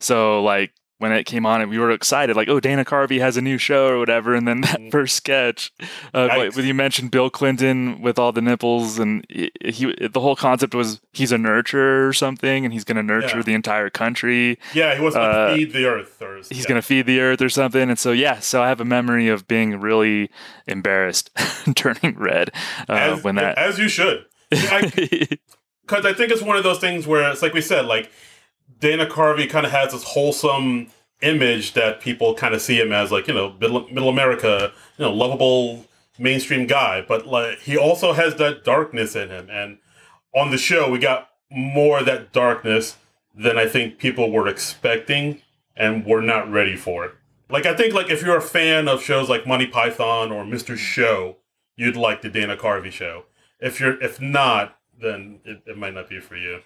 [0.00, 0.72] so like.
[1.00, 3.56] When it came on, and we were excited, like, "Oh, Dana Carvey has a new
[3.56, 5.72] show or whatever." And then that first sketch,
[6.12, 10.34] uh, when you mentioned Bill Clinton with all the nipples, and he, he the whole
[10.34, 13.42] concept was he's a nurturer or something, and he's going to nurture Yeah.
[13.44, 14.58] the entire country.
[14.74, 16.20] Yeah, he wants to like, Uh, feed the earth.
[16.20, 16.62] Or, he's yeah.
[16.66, 17.88] going to feed the earth or something.
[17.90, 20.30] And so, yeah, so I have a memory of being really
[20.66, 21.30] embarrassed,
[21.76, 22.50] turning red
[22.88, 23.56] uh, as, when that.
[23.56, 24.24] as you should.
[24.50, 24.82] Because
[26.04, 28.10] I think it's one of those things where it's like we said, like
[28.80, 30.88] Dana Carvey kind of has this wholesome
[31.20, 35.04] image that people kind of see him as, like you know, middle, middle America, you
[35.04, 35.84] know, lovable
[36.18, 37.04] mainstream guy.
[37.06, 39.78] But like he also has that darkness in him, and
[40.34, 42.96] on the show we got more of that darkness
[43.34, 45.42] than I think people were expecting
[45.76, 47.12] and were not ready for it.
[47.48, 50.76] Like I think like if you're a fan of shows like Monty Python or Mr.
[50.76, 51.36] Show,
[51.76, 53.24] you'd like the Dana Carvey show.
[53.60, 56.60] If you're if not, then it, it might not be for you.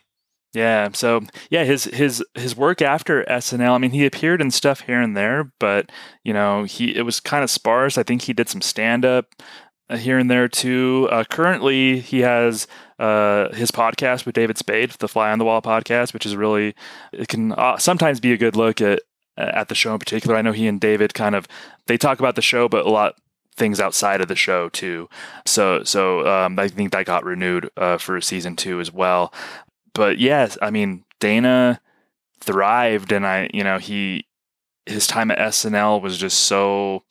[0.55, 3.73] Yeah, so yeah, his his his work after SNL.
[3.73, 5.91] I mean, he appeared in stuff here and there, but
[6.25, 7.97] you know, he it was kind of sparse.
[7.97, 9.35] I think he did some stand up
[9.89, 11.09] uh, here and there too.
[11.11, 12.67] Uh, currently, he has
[12.99, 16.75] uh, his podcast with David Spade, the Fly on the Wall podcast, which is really
[17.13, 19.01] it can uh, sometimes be a good look at
[19.39, 20.37] at the show in particular.
[20.37, 21.49] I know he and David kind of
[21.87, 23.15] they talk about the show, but a lot
[23.57, 25.09] things outside of the show too.
[25.47, 29.33] So so um, I think that got renewed uh, for season two as well.
[29.95, 31.81] But yes, I mean Dana
[32.41, 34.27] thrived, and I you know he
[34.87, 37.05] his time at SNL was just so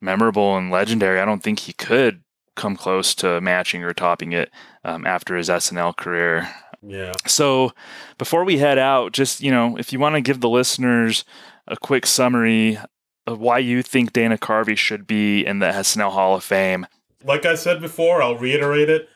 [0.00, 1.20] memorable and legendary.
[1.20, 2.22] I don't think he could
[2.54, 4.50] come close to matching or topping it
[4.84, 6.48] um, after his SNL career.
[6.82, 7.12] Yeah.
[7.26, 7.72] So
[8.18, 11.24] before we head out, just, you know, if you want to give the listeners
[11.66, 12.78] a quick summary
[13.26, 16.86] of why you think Dana Carvey should be in the SNL Hall of Fame.
[17.24, 19.08] Like I said before, I'll reiterate it.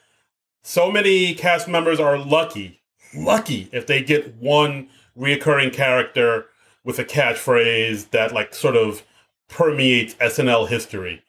[0.62, 2.81] So many cast members are lucky,
[3.14, 4.88] lucky if they get one
[5.18, 6.46] reoccurring character
[6.84, 9.02] with a catchphrase that like sort of
[9.48, 11.22] permeates SNL history.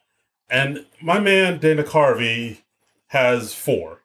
[0.49, 2.59] And my man Dana Carvey
[3.07, 4.01] has four.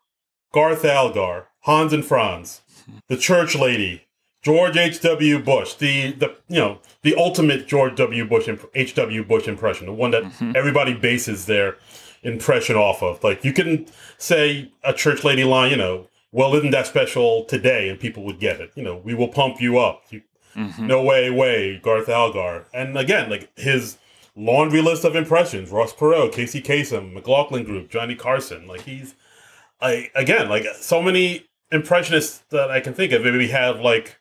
[0.52, 2.62] Garth Algar, Hans and Franz,
[3.08, 4.06] the church lady,
[4.42, 5.40] George H.W.
[5.40, 8.26] Bush, the, the you know, the ultimate George W.
[8.26, 9.24] Bush imp- H.W.
[9.24, 10.52] Bush impression, the one that mm-hmm.
[10.54, 11.76] everybody bases their
[12.22, 13.22] impression off of.
[13.22, 17.88] Like you can say a church lady line, you know, well, isn't that special today?
[17.88, 18.72] And people would get it.
[18.74, 20.02] You know, we will pump you up.
[20.10, 20.22] You,
[20.78, 22.66] No way, way, Garth Algar.
[22.74, 23.98] And again, like his
[24.34, 28.66] laundry list of impressions: Ross Perot, Casey Kasem, McLaughlin Group, Johnny Carson.
[28.66, 29.14] Like he's,
[29.80, 33.22] I again, like so many impressionists that I can think of.
[33.22, 34.18] Maybe have like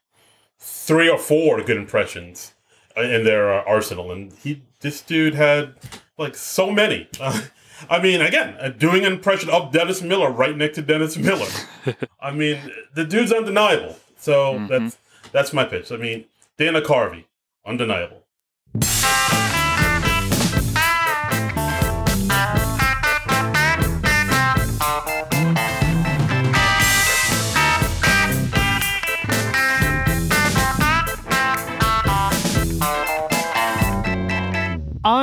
[0.60, 2.54] three or four good impressions
[2.96, 5.76] uh, in their uh, arsenal, and he, this dude had
[6.18, 7.08] like so many.
[7.20, 7.42] Uh,
[7.90, 11.48] I mean, again, doing an impression of Dennis Miller right next to Dennis Miller.
[12.20, 12.60] I mean,
[12.94, 13.98] the dude's undeniable.
[14.18, 14.68] So mm-hmm.
[14.68, 14.98] that's
[15.32, 15.92] that's my pitch.
[15.92, 16.26] I mean,
[16.58, 17.26] Dana Carvey,
[17.66, 18.24] undeniable.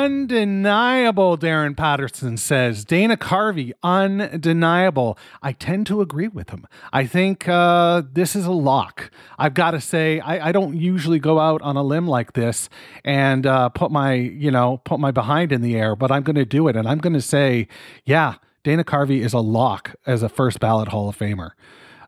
[0.05, 2.85] Undeniable, Darrin Patterson says.
[2.85, 5.17] Dana Carvey, undeniable.
[5.43, 6.67] I tend to agree with him.
[6.93, 9.11] I think uh, this is a lock.
[9.39, 12.69] I've got to say, I, I don't usually go out on a limb like this
[13.03, 16.37] and uh, put my, you know, put my behind in the air, but I'm going
[16.37, 16.77] to do it.
[16.77, 17.67] And I'm going to say,
[18.05, 21.53] yeah, Dana Carvey is a lock as a first ballot Hall of Famer.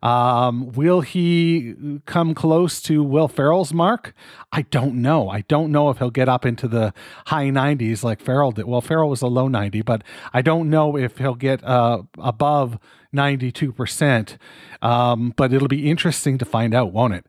[0.03, 1.75] Um, will he
[2.07, 4.15] come close to Will Ferrell's mark?
[4.53, 5.29] I don't know.
[5.29, 6.93] I don't know if he'll get up into the
[7.27, 8.67] high 90s like Ferrell did.
[8.67, 12.79] Well, Ferrell was a low 90, but I don't know if he'll get uh, above
[13.15, 14.37] 92%.
[14.83, 17.27] Um, but it'll be interesting to find out, won't it?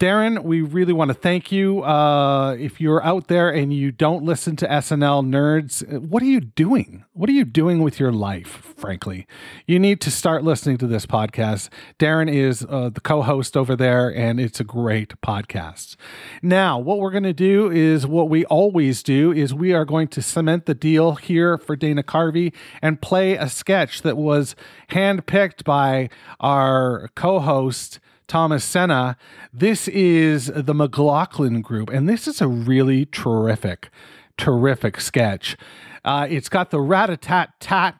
[0.00, 1.84] Darrin, we really want to thank you.
[1.84, 6.40] Uh, if you're out there and you don't listen to SNL nerds, what are you
[6.40, 7.04] doing?
[7.12, 9.26] What are you doing with your life, frankly?
[9.66, 11.68] You need to start listening to this podcast.
[11.98, 15.96] Darrin is uh, the co host over there, and it's a great podcast.
[16.40, 20.08] Now, what we're going to do is what we always do is we are going
[20.08, 24.56] to cement the deal here for Dana Carvey and play a sketch that was
[24.88, 26.08] handpicked by
[26.40, 28.00] our co host.
[28.30, 29.16] Thomas Senna.
[29.52, 33.90] This is the McLaughlin Group, and this is a really terrific,
[34.36, 35.56] terrific sketch.
[36.04, 37.98] Uh, it's got the rat a tat tat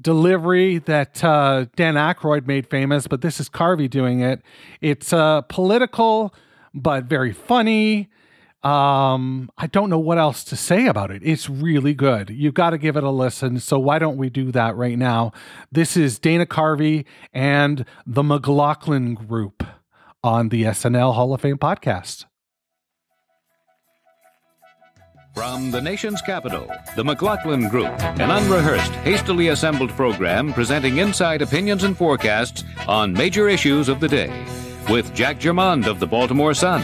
[0.00, 4.42] delivery that uh, Dan Aykroyd made famous, but this is Carvey doing it.
[4.80, 6.32] It's uh, political,
[6.72, 8.10] but very funny.
[8.68, 11.22] Um, I don't know what else to say about it.
[11.24, 12.28] It's really good.
[12.28, 13.60] You've got to give it a listen.
[13.60, 15.32] So why don't we do that right now?
[15.72, 19.64] This is Dana Carvey and the McLaughlin Group
[20.22, 22.26] on the SNL Hall of Fame podcast.
[25.34, 27.88] From the nation's capital, the McLaughlin Group,
[28.20, 34.08] an unrehearsed, hastily assembled program presenting inside opinions and forecasts on major issues of the
[34.08, 34.44] day.
[34.90, 36.82] With Jack Germond of the Baltimore Sun,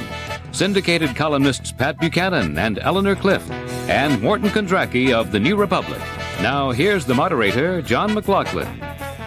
[0.54, 3.50] syndicated columnists Pat Buchanan and Eleanor Clift,
[3.88, 6.00] and Morton Kondracke of the New Republic.
[6.40, 8.68] Now, here's the moderator, John McLaughlin.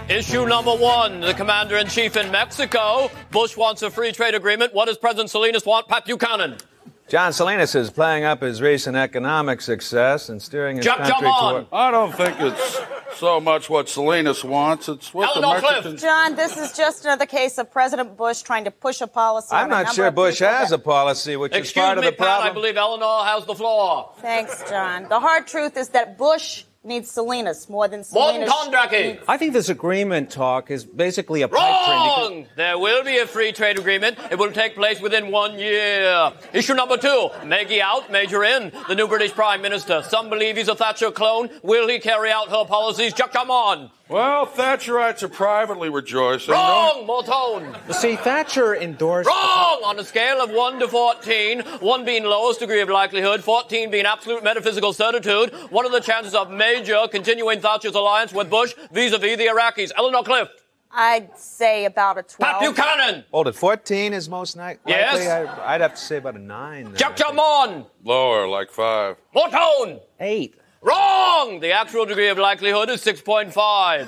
[0.10, 3.12] Issue number one the commander in chief in Mexico.
[3.32, 4.74] Bush wants a free trade agreement.
[4.74, 5.90] What does President Salinas want?
[5.90, 6.56] Pat Buchanan.
[7.10, 11.42] John Salinas is playing up his recent economic success and steering his Jump, country jump
[11.42, 11.54] on.
[11.54, 11.66] toward.
[11.72, 12.82] I don't think it's
[13.16, 14.90] so much what Salinas wants.
[14.90, 16.02] It's what the Mexicans.
[16.02, 19.48] John, this is just another case of President Bush trying to push a policy.
[19.56, 22.04] I'm on not number sure Bush has that- a policy, which is Excuse part of
[22.04, 22.42] me, the Pat.
[22.42, 24.12] I believe Eleanor has the floor.
[24.20, 25.08] Thanks, John.
[25.08, 28.50] The hard truth is that Bush needs Salinas more than Morton Salinas.
[28.50, 29.20] Kondracke.
[29.28, 31.70] I think this agreement talk is basically a pipe dream.
[32.04, 32.46] because- Wrong!
[32.56, 34.18] There will be a free trade agreement.
[34.32, 36.32] It will take place within one year.
[36.54, 38.72] Issue number two Maggie out, Major in.
[38.88, 40.02] The new British Prime Minister.
[40.04, 41.50] Some believe he's a Thatcher clone.
[41.62, 43.14] Will he carry out her policies?
[43.14, 43.92] Chuck, come on.
[44.10, 46.54] Well, Thatcherites are privately rejoicing.
[46.54, 47.76] Wrong, Morton.
[47.92, 49.28] See, Thatcher endorsed.
[49.28, 49.82] Wrong!
[49.84, 54.06] On a scale of 1 to 14, 1 being lowest degree of likelihood, 14 being
[54.06, 59.12] absolute metaphysical certitude, what are the chances of major continuing Thatcher's alliance with Bush vis
[59.14, 59.92] a vis the Iraqis?
[59.98, 60.64] Eleanor Clift.
[60.90, 62.38] I'd say about a 12.
[62.40, 63.26] Pat Buchanan!
[63.32, 64.80] Hold it, 14 is most night.
[64.88, 65.28] Yes.
[65.28, 66.96] I, would have to say about a 9.
[66.96, 67.86] Jack Jamon!
[68.06, 69.18] Lower, like 5.
[69.34, 70.00] Morton!
[70.20, 70.56] 8.
[70.82, 71.60] Wrong!
[71.60, 74.08] The actual degree of likelihood is 6.5.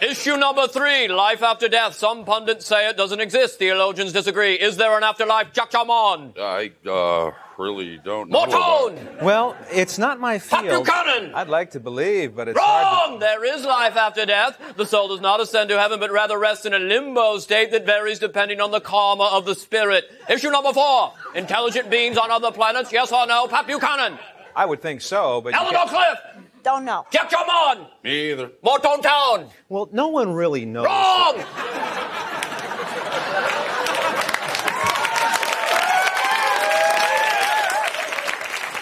[0.00, 1.94] Issue number three, life after death.
[1.94, 3.58] Some pundits say it doesn't exist.
[3.58, 4.54] Theologians disagree.
[4.54, 5.52] Is there an afterlife?
[5.52, 6.38] Jachamon.
[6.38, 8.44] I uh, really don't know.
[8.46, 9.22] Mortone!
[9.22, 10.84] Well, it's not my field.
[10.84, 11.34] Buchanan!
[11.34, 13.18] I'd like to believe, but it's hard Wrong!
[13.18, 14.56] There is life after death.
[14.76, 17.84] The soul does not ascend to heaven, but rather rests in a limbo state that
[17.84, 20.04] varies depending on the karma of the spirit.
[20.30, 23.48] Issue number four, intelligent beings on other planets, yes or no?
[23.48, 24.16] Pat Buchanan.
[24.58, 24.62] To.
[24.62, 26.22] I would think so, but you Eleanor get- Clift.
[26.64, 27.06] Don't know.
[27.12, 27.86] Jachamon.
[28.02, 28.48] Me either.
[28.64, 29.48] Mortone Town.
[29.68, 30.84] well, no one really knows.
[30.86, 31.44] Wrong!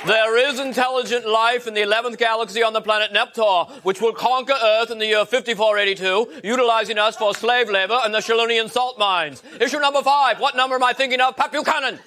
[0.07, 4.55] There is intelligent life in the 11th galaxy on the planet Neptar, which will conquer
[4.63, 9.43] Earth in the year 5482, utilizing us for slave labor and the Shalunian salt mines.
[9.61, 10.39] Issue number five.
[10.39, 11.37] What number am I thinking of?
[11.37, 11.99] Pat Buchanan.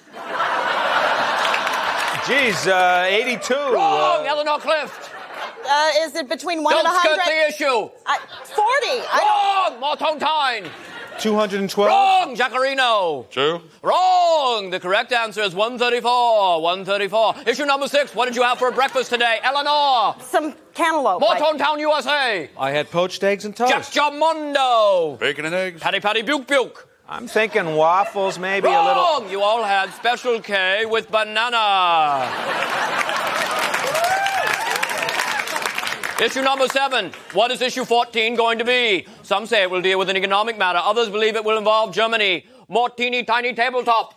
[2.26, 3.54] Geez, uh, 82.
[3.54, 4.26] Wrong!
[4.26, 5.10] uh, Eleanor Clift.
[5.66, 7.48] Uh, is it between one Don't and a skirt hundred?
[7.48, 7.90] the issue.
[8.06, 9.06] I, Forty.
[9.10, 9.96] I Wrong!
[9.96, 10.70] Mortone Tyne.
[11.18, 11.86] 212.
[11.88, 12.34] Wrong!
[12.36, 13.28] Jacarino.
[13.30, 13.60] True.
[13.82, 14.70] Wrong!
[14.70, 16.62] The correct answer is 134.
[16.62, 17.34] 134.
[17.46, 18.14] Issue number six.
[18.14, 19.38] What did you have for breakfast today?
[19.42, 20.14] Eleanor.
[20.22, 21.22] some cantaloupe.
[21.22, 22.48] Mortone Town, USA.
[22.58, 23.92] I had poached eggs and toast.
[23.92, 25.18] Jajamondo.
[25.18, 25.80] Bacon and eggs.
[25.80, 26.86] Patty Patty Buke Buke.
[27.12, 28.94] I'm thinking waffles, maybe a little.
[28.94, 29.28] Wrong!
[29.28, 32.30] You all had Special K with banana.
[36.22, 37.10] issue number seven.
[37.32, 39.08] What is issue 14 going to be?
[39.24, 40.78] Some say it will deal with an economic matter.
[40.78, 42.46] Others believe it will involve Germany.
[42.68, 44.14] More teeny tiny tabletop.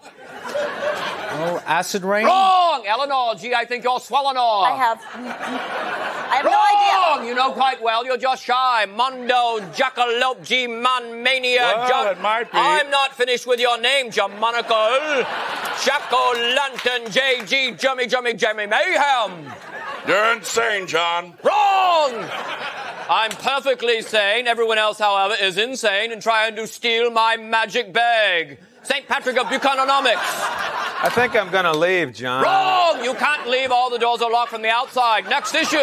[1.45, 2.25] Oh, acid rain?
[2.25, 2.83] Wrong!
[2.87, 4.67] Eleanor, gee, I think you're swelling off.
[4.71, 4.99] I have.
[5.13, 6.53] I have Wrong!
[6.53, 7.29] no idea.
[7.29, 8.05] You know quite well.
[8.05, 8.85] You're just shy.
[8.85, 12.57] Mondo, Jackalope, G-Man, Mania, Well, Jam- it might be.
[12.57, 15.25] I'm not finished with your name, Jamonical.
[15.83, 17.71] Jacko Lantern, J.G.
[17.73, 19.51] Jummy, Jummy, Jimmy Mayhem.
[20.07, 21.33] You're insane, John.
[21.43, 22.29] Wrong!
[23.09, 24.47] I'm perfectly sane.
[24.47, 28.59] Everyone else, however, is insane and trying to steal my magic bag.
[28.83, 29.07] St.
[29.07, 30.17] Patrick of Buchananomics.
[31.05, 32.43] I think I'm going to leave, John.
[32.43, 33.03] Wrong!
[33.03, 33.71] You can't leave.
[33.71, 35.25] All the doors are locked from the outside.
[35.29, 35.77] Next issue.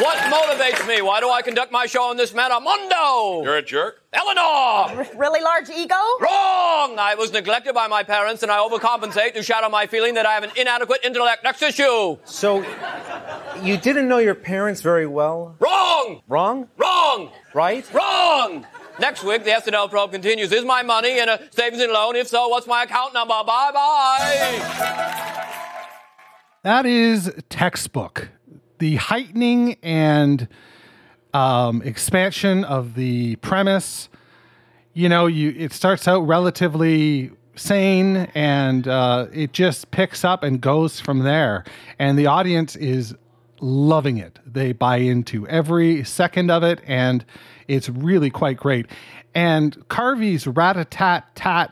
[0.00, 1.02] What motivates me?
[1.02, 2.58] Why do I conduct my show in this manner?
[2.58, 3.42] Mondo!
[3.44, 4.02] You're a jerk.
[4.14, 5.06] Eleanor!
[5.14, 5.94] Really large ego?
[6.20, 6.98] Wrong!
[6.98, 10.32] I was neglected by my parents and I overcompensate to shadow my feeling that I
[10.32, 11.44] have an inadequate intellect.
[11.44, 12.16] Next issue.
[12.24, 12.64] So,
[13.62, 15.56] you didn't know your parents very well?
[15.58, 16.22] Wrong!
[16.28, 16.68] Wrong?
[16.78, 17.30] Wrong!
[17.52, 17.84] Right?
[17.92, 18.66] Wrong!
[19.00, 20.52] Next week, the SNL probe continues.
[20.52, 22.16] Is my money in a savings and loan?
[22.16, 23.32] If so, what's my account number?
[23.46, 25.40] Bye bye!
[26.64, 28.28] That is textbook.
[28.78, 30.46] The heightening and
[31.32, 34.10] um, expansion of the premise.
[34.92, 40.60] You know, you it starts out relatively sane, and uh, it just picks up and
[40.60, 41.64] goes from there.
[41.98, 43.14] And the audience is
[43.62, 44.38] loving it.
[44.44, 47.24] They buy into every second of it, and
[47.70, 48.86] it's really quite great.
[49.34, 51.70] And Carvey's rat a tat tat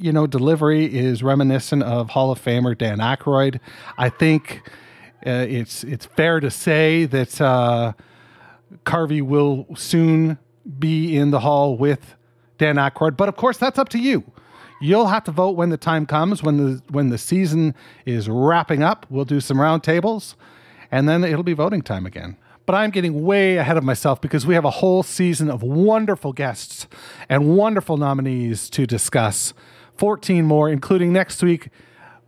[0.00, 3.60] you know, delivery is reminiscent of Hall of Famer Dan Aykroyd.
[3.98, 4.62] I think
[5.26, 7.92] uh, it's it's fair to say that uh,
[8.84, 10.38] Carvey will soon
[10.78, 12.16] be in the hall with
[12.56, 14.24] Dan Aykroyd, but of course that's up to you.
[14.80, 17.74] You'll have to vote when the time comes when the when the season
[18.06, 19.04] is wrapping up.
[19.10, 20.34] We'll do some roundtables,
[20.90, 22.38] and then it'll be voting time again.
[22.66, 26.32] But I'm getting way ahead of myself because we have a whole season of wonderful
[26.32, 26.86] guests
[27.28, 29.52] and wonderful nominees to discuss.
[29.96, 31.68] 14 more, including next week.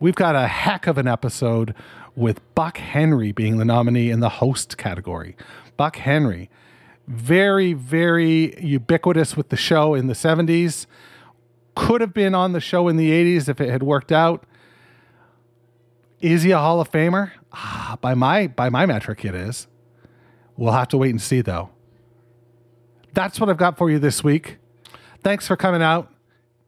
[0.00, 1.74] We've got a heck of an episode
[2.16, 5.36] with Buck Henry being the nominee in the host category.
[5.76, 6.50] Buck Henry,
[7.06, 10.86] very, very ubiquitous with the show in the 70s.
[11.74, 14.44] Could have been on the show in the 80s if it had worked out.
[16.20, 17.32] Is he a Hall of Famer?
[17.52, 19.66] Ah, by my by my metric, it is.
[20.56, 21.70] We'll have to wait and see, though.
[23.12, 24.58] That's what I've got for you this week.
[25.22, 26.12] Thanks for coming out.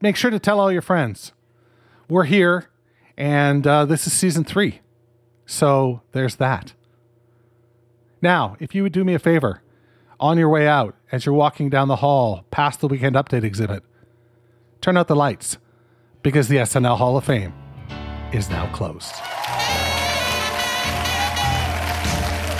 [0.01, 1.31] Make sure to tell all your friends.
[2.07, 2.69] We're here,
[3.17, 4.81] and uh, this is season three.
[5.45, 6.73] So there's that.
[8.21, 9.61] Now, if you would do me a favor,
[10.19, 13.83] on your way out, as you're walking down the hall past the Weekend Update exhibit,
[14.81, 15.57] turn out the lights
[16.23, 17.53] because the SNL Hall of Fame
[18.33, 19.13] is now closed.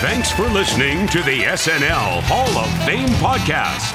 [0.07, 3.91] Thanks for listening to the SNL Hall of Fame podcast.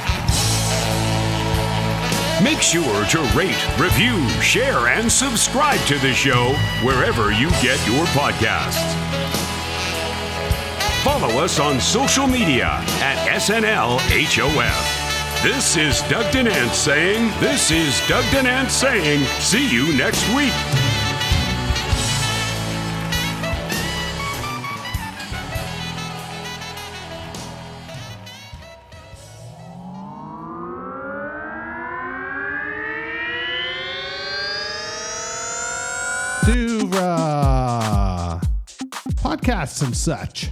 [2.42, 6.52] Make sure to rate, review, share, and subscribe to the show
[6.82, 8.92] wherever you get your podcasts.
[11.04, 15.42] Follow us on social media at SNLHOF.
[15.44, 20.52] This is Doug Denant saying, This is Doug Denant saying, see you next week.
[39.40, 40.50] Podcasts and such.